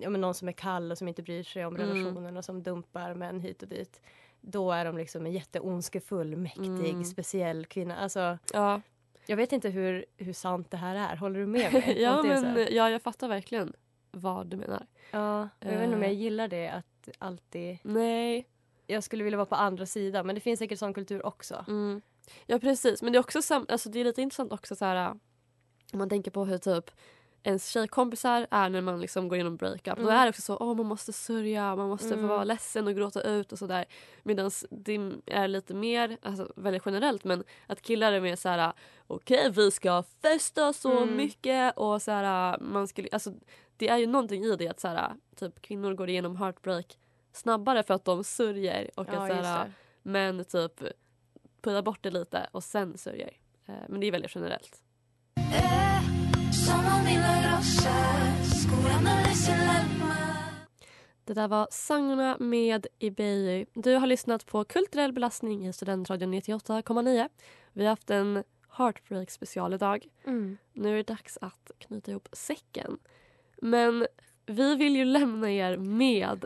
ja, 0.00 0.10
men 0.10 0.20
någon 0.20 0.34
som 0.34 0.48
är 0.48 0.52
kall 0.52 0.90
och 0.92 0.98
som 0.98 1.08
inte 1.08 1.22
bryr 1.22 1.42
sig 1.42 1.66
om 1.66 1.76
Mm. 1.76 1.88
relationen 1.88 2.36
och 2.36 2.44
som 2.44 2.62
dumpar 2.62 3.14
män 3.14 3.40
hit 3.40 3.62
och 3.62 3.68
dit. 3.68 4.00
Då 4.40 4.72
är 4.72 4.84
de 4.84 4.96
liksom 4.98 5.26
en 5.26 5.32
jätteondskefull, 5.32 6.36
mäktig, 6.36 6.90
Mm. 6.90 7.04
speciell 7.04 7.66
kvinna. 7.66 7.96
Alltså, 7.96 8.38
Ja. 8.52 8.80
Jag 9.26 9.36
vet 9.36 9.52
inte 9.52 9.68
hur, 9.68 10.04
hur 10.16 10.32
sant 10.32 10.70
det 10.70 10.76
här 10.76 11.12
är. 11.12 11.16
Håller 11.16 11.40
du 11.40 11.46
med 11.46 11.72
mig? 11.72 11.96
ja, 12.02 12.22
men, 12.22 12.68
ja, 12.70 12.90
jag 12.90 13.02
fattar 13.02 13.28
verkligen 13.28 13.72
vad 14.14 14.46
du 14.46 14.56
menar. 14.56 14.86
ja, 15.10 15.48
jag 15.60 15.70
vet 15.70 15.82
inte 15.82 15.96
om 15.96 16.02
Eh. 16.02 16.08
jag 16.08 16.14
gillar 16.14 16.48
det 16.48 16.68
att 16.68 17.08
alltid... 17.18 17.78
Nej. 17.82 18.48
Jag 18.86 19.04
skulle 19.04 19.24
vilja 19.24 19.36
vara 19.36 19.46
på 19.46 19.54
andra 19.54 19.86
sidan 19.86 20.26
men 20.26 20.34
det 20.34 20.40
finns 20.40 20.58
säkert 20.58 20.78
sån 20.78 20.94
kultur 20.94 21.26
också. 21.26 21.64
Mm. 21.68 22.02
Ja 22.46 22.58
precis 22.58 23.02
men 23.02 23.12
det 23.12 23.16
är 23.16 23.20
också 23.20 23.42
sam- 23.42 23.66
alltså, 23.68 23.88
det 23.88 24.00
är 24.00 24.04
lite 24.04 24.22
intressant 24.22 24.52
också 24.52 24.76
så 24.76 24.84
här 24.84 24.96
äh, 25.06 25.10
om 25.92 25.98
man 25.98 26.08
tänker 26.08 26.30
på 26.30 26.44
hur 26.44 26.58
typ 26.58 26.90
ens 27.42 27.68
tjejkompisar 27.68 28.46
är 28.50 28.68
när 28.68 28.80
man 28.80 29.00
liksom 29.00 29.28
går 29.28 29.36
igenom 29.36 29.56
breakup. 29.56 29.96
Då 29.96 30.02
Mm. 30.02 30.14
är 30.16 30.22
det 30.24 30.28
också 30.30 30.42
så 30.42 30.56
åh 30.60 30.74
man 30.76 30.86
måste 30.86 31.12
sörja, 31.12 31.76
man 31.76 31.88
måste 31.88 32.08
få 32.08 32.14
Mm. 32.14 32.28
vara 32.28 32.44
ledsen 32.44 32.86
och 32.86 32.94
gråta 32.94 33.22
ut 33.22 33.52
och 33.52 33.58
sådär. 33.58 33.84
Medan 34.22 34.50
det 34.70 34.94
är 35.26 35.48
lite 35.48 35.74
mer, 35.74 36.18
alltså 36.22 36.52
väldigt 36.56 36.82
generellt 36.86 37.24
men 37.24 37.44
att 37.66 37.82
killar 37.82 38.12
är 38.12 38.20
mer 38.20 38.36
så 38.36 38.48
här 38.48 38.72
okej 39.06 39.50
vi 39.50 39.70
ska 39.70 40.02
festa 40.22 40.72
så 40.72 40.98
Mm. 41.02 41.16
mycket 41.16 41.76
och 41.76 42.02
så 42.02 42.10
här 42.10 42.58
man 42.58 42.88
skulle, 42.88 43.08
alltså 43.12 43.32
det 43.76 43.88
är 43.88 43.98
ju 43.98 44.06
någonting 44.06 44.44
i 44.44 44.56
det 44.56 44.68
att 44.68 44.80
så 44.80 44.88
här 44.88 45.12
typ 45.36 45.62
kvinnor 45.62 45.94
går 45.94 46.08
igenom 46.08 46.36
heartbreak 46.36 46.98
snabbare 47.32 47.82
för 47.82 47.94
att 47.94 48.04
de 48.04 48.24
sörjer 48.24 48.90
och 48.96 49.06
Ja, 49.08 49.12
att 49.12 49.28
så 49.28 49.34
här, 49.34 49.72
men 50.02 50.44
typ 50.44 50.82
pudda 51.62 51.82
bort 51.82 52.02
det 52.02 52.10
lite 52.10 52.48
och 52.52 52.64
sen 52.64 52.98
sörjer. 52.98 53.32
Eh, 53.66 53.74
Men 53.88 54.00
det 54.00 54.06
är 54.06 54.12
väldigt 54.12 54.34
generellt. 54.34 54.82
Det 61.24 61.34
där 61.34 61.48
var 61.48 61.68
Sangorna 61.70 62.36
med 62.40 62.86
Ibeyi. 62.98 63.66
Du 63.74 63.94
har 63.94 64.06
lyssnat 64.06 64.46
på 64.46 64.64
Kulturell 64.64 65.12
belastning 65.12 65.66
i 65.66 65.72
Studentradion 65.72 66.34
98,9. 66.34 67.28
Vi 67.72 67.82
har 67.84 67.90
haft 67.90 68.10
en 68.10 68.44
Heartbreak 68.68 69.30
special 69.30 69.74
idag. 69.74 70.06
Mm. 70.24 70.56
Nu 70.72 70.92
är 70.92 70.96
det 70.96 71.02
dags 71.02 71.38
att 71.40 71.70
knyta 71.78 72.10
ihop 72.10 72.28
säcken. 72.32 72.98
Men 73.64 74.06
vi 74.46 74.76
vill 74.76 74.96
ju 74.96 75.04
lämna 75.04 75.50
er 75.50 75.76
med 75.76 76.44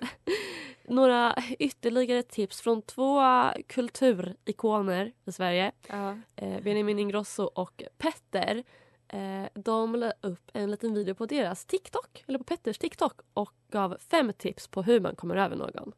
några 0.84 1.34
ytterligare 1.58 2.22
tips 2.22 2.60
från 2.60 2.82
två 2.82 3.22
kulturikoner 3.66 5.12
i 5.24 5.32
Sverige. 5.32 5.72
Ja. 5.88 6.16
Eh, 6.36 6.60
Benjamin 6.62 6.98
Ingrosso 6.98 7.42
och 7.42 7.82
Petter. 7.98 8.64
Eh, 9.08 9.48
de 9.54 9.94
la 9.94 10.12
upp 10.20 10.50
en 10.52 10.70
liten 10.70 10.94
video 10.94 11.14
på 11.14 11.26
deras 11.26 11.64
TikTok, 11.64 12.24
eller 12.26 12.38
på 12.38 12.44
Petters 12.44 12.78
TikTok 12.78 13.20
och 13.34 13.52
gav 13.70 13.96
fem 14.10 14.32
tips 14.38 14.68
på 14.68 14.82
hur 14.82 15.00
man 15.00 15.16
kommer 15.16 15.36
över 15.36 15.56
någon. 15.56 15.92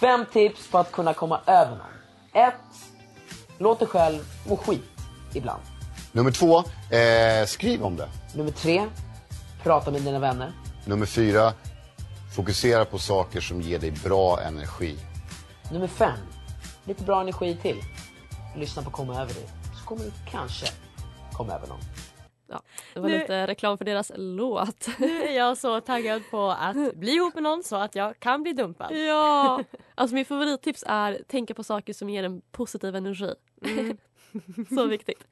Fem 0.00 0.24
tips 0.32 0.70
på 0.70 0.78
att 0.78 0.92
kunna 0.92 1.14
komma 1.14 1.40
över 1.46 1.70
någon. 1.70 1.86
1. 2.32 2.54
Låt 3.58 3.78
dig 3.78 3.88
själv 3.88 4.18
må 4.48 4.56
skit 4.56 5.00
ibland. 5.34 5.62
Nummer 6.12 6.30
två, 6.30 6.58
eh, 6.96 7.46
skriv 7.46 7.82
om 7.82 7.96
det. 7.96 8.08
Nummer 8.36 8.50
tre. 8.50 8.86
Prata 9.66 9.90
med 9.90 10.02
dina 10.02 10.18
vänner. 10.18 10.52
Nummer 10.84 11.06
fyra, 11.06 11.52
fokusera 12.36 12.84
på 12.84 12.98
saker 12.98 13.40
som 13.40 13.60
ger 13.60 13.78
dig 13.78 13.90
bra 14.04 14.40
energi. 14.40 14.96
Nummer 15.72 15.86
fem. 15.86 16.18
Lite 16.84 17.04
bra 17.04 17.20
energi 17.20 17.56
till. 17.62 17.76
Lyssna 18.56 18.82
på 18.82 18.90
Komma 18.90 19.12
över 19.22 19.34
dig. 19.34 19.46
Så 19.80 19.86
kommer 19.86 20.04
du 20.04 20.12
kanske 20.30 20.66
komma 21.32 21.54
över 21.54 21.66
någon. 21.66 21.78
Ja, 22.48 22.62
det 22.94 23.00
var 23.00 23.08
Nu- 23.08 23.18
lite 23.18 23.46
reklam 23.46 23.78
för 23.78 23.84
deras 23.84 24.12
låt. 24.16 24.88
Nu 24.98 25.22
är 25.22 25.32
jag 25.36 25.58
så 25.58 25.80
taggad 25.80 26.22
på 26.30 26.50
att 26.50 26.94
bli 26.94 27.12
ihop 27.12 27.34
med 27.34 27.42
någon 27.42 27.62
så 27.62 27.76
att 27.76 27.94
jag 27.94 28.20
kan 28.20 28.42
bli 28.42 28.52
dumpad. 28.52 28.92
Ja! 28.96 29.62
Alltså 29.94 30.14
min 30.14 30.24
favorittips 30.24 30.84
är 30.86 31.22
tänka 31.28 31.54
på 31.54 31.64
saker 31.64 31.92
som 31.92 32.10
ger 32.10 32.22
en 32.24 32.42
positiv 32.52 32.96
energi. 32.96 33.34
Mm. 33.64 33.96
så 34.70 34.86
viktigt. 34.86 35.24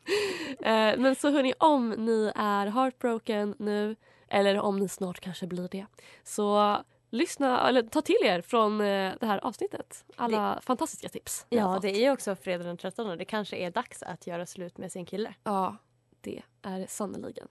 Eh, 0.62 0.98
men 0.98 1.14
så 1.14 1.30
hörni, 1.30 1.54
om 1.58 1.90
ni 1.90 2.32
är 2.36 2.66
heartbroken 2.66 3.54
nu 3.58 3.96
eller 4.34 4.60
om 4.60 4.78
ni 4.78 4.88
snart 4.88 5.20
kanske 5.20 5.46
blir 5.46 5.68
det 5.68 5.86
så 6.22 6.78
lyssna 7.10 7.68
eller 7.68 7.82
ta 7.82 8.02
till 8.02 8.18
er 8.24 8.40
från 8.40 8.80
eh, 8.80 9.12
det 9.20 9.26
här 9.26 9.44
avsnittet. 9.44 10.04
Alla 10.16 10.60
fantastiska 10.62 11.08
tips. 11.08 11.46
Ja, 11.48 11.78
det 11.82 11.90
är 11.90 12.00
ju 12.00 12.10
också 12.10 12.36
fredag 12.36 12.64
den 12.64 12.76
13. 12.76 13.18
Det 13.18 13.24
kanske 13.24 13.56
är 13.56 13.70
dags 13.70 14.02
att 14.02 14.26
göra 14.26 14.46
slut 14.46 14.78
med 14.78 14.92
sin 14.92 15.06
kille. 15.06 15.34
Ja, 15.44 15.76
det 16.20 16.42
är 16.62 16.78
det 16.78 16.90
sannerligen. 16.90 17.48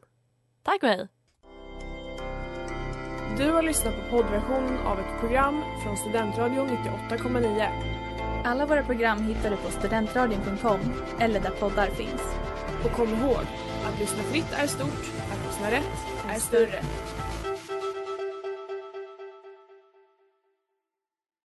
Tack 0.63 0.84
och 0.84 0.89
hej! 0.89 1.08
Du 3.38 3.52
har 3.52 3.63
lyssnat 3.63 3.96
på 3.96 4.17
poddversion 4.17 4.78
av 4.78 5.00
ett 5.00 5.19
program 5.19 5.63
från 5.84 5.98
Studentradion 5.98 6.69
98,9. 6.69 8.43
Alla 8.46 8.65
våra 8.65 8.84
program 8.84 9.24
hittar 9.24 9.50
du 9.50 9.58
på 9.58 9.72
studentradion.com 9.72 10.80
eller 11.19 11.39
där 11.39 11.50
poddar 11.50 11.88
finns. 11.88 12.36
Och 12.86 12.91
kom 12.91 13.10
ihåg, 13.10 13.46
att 13.86 14.00
lyssna 14.00 14.24
fritt 14.24 14.54
är 14.54 14.67
stort, 14.67 15.12
att 15.32 15.46
lyssna 15.46 15.72
rätt 15.72 16.12
är 16.29 16.39
större. 16.39 16.79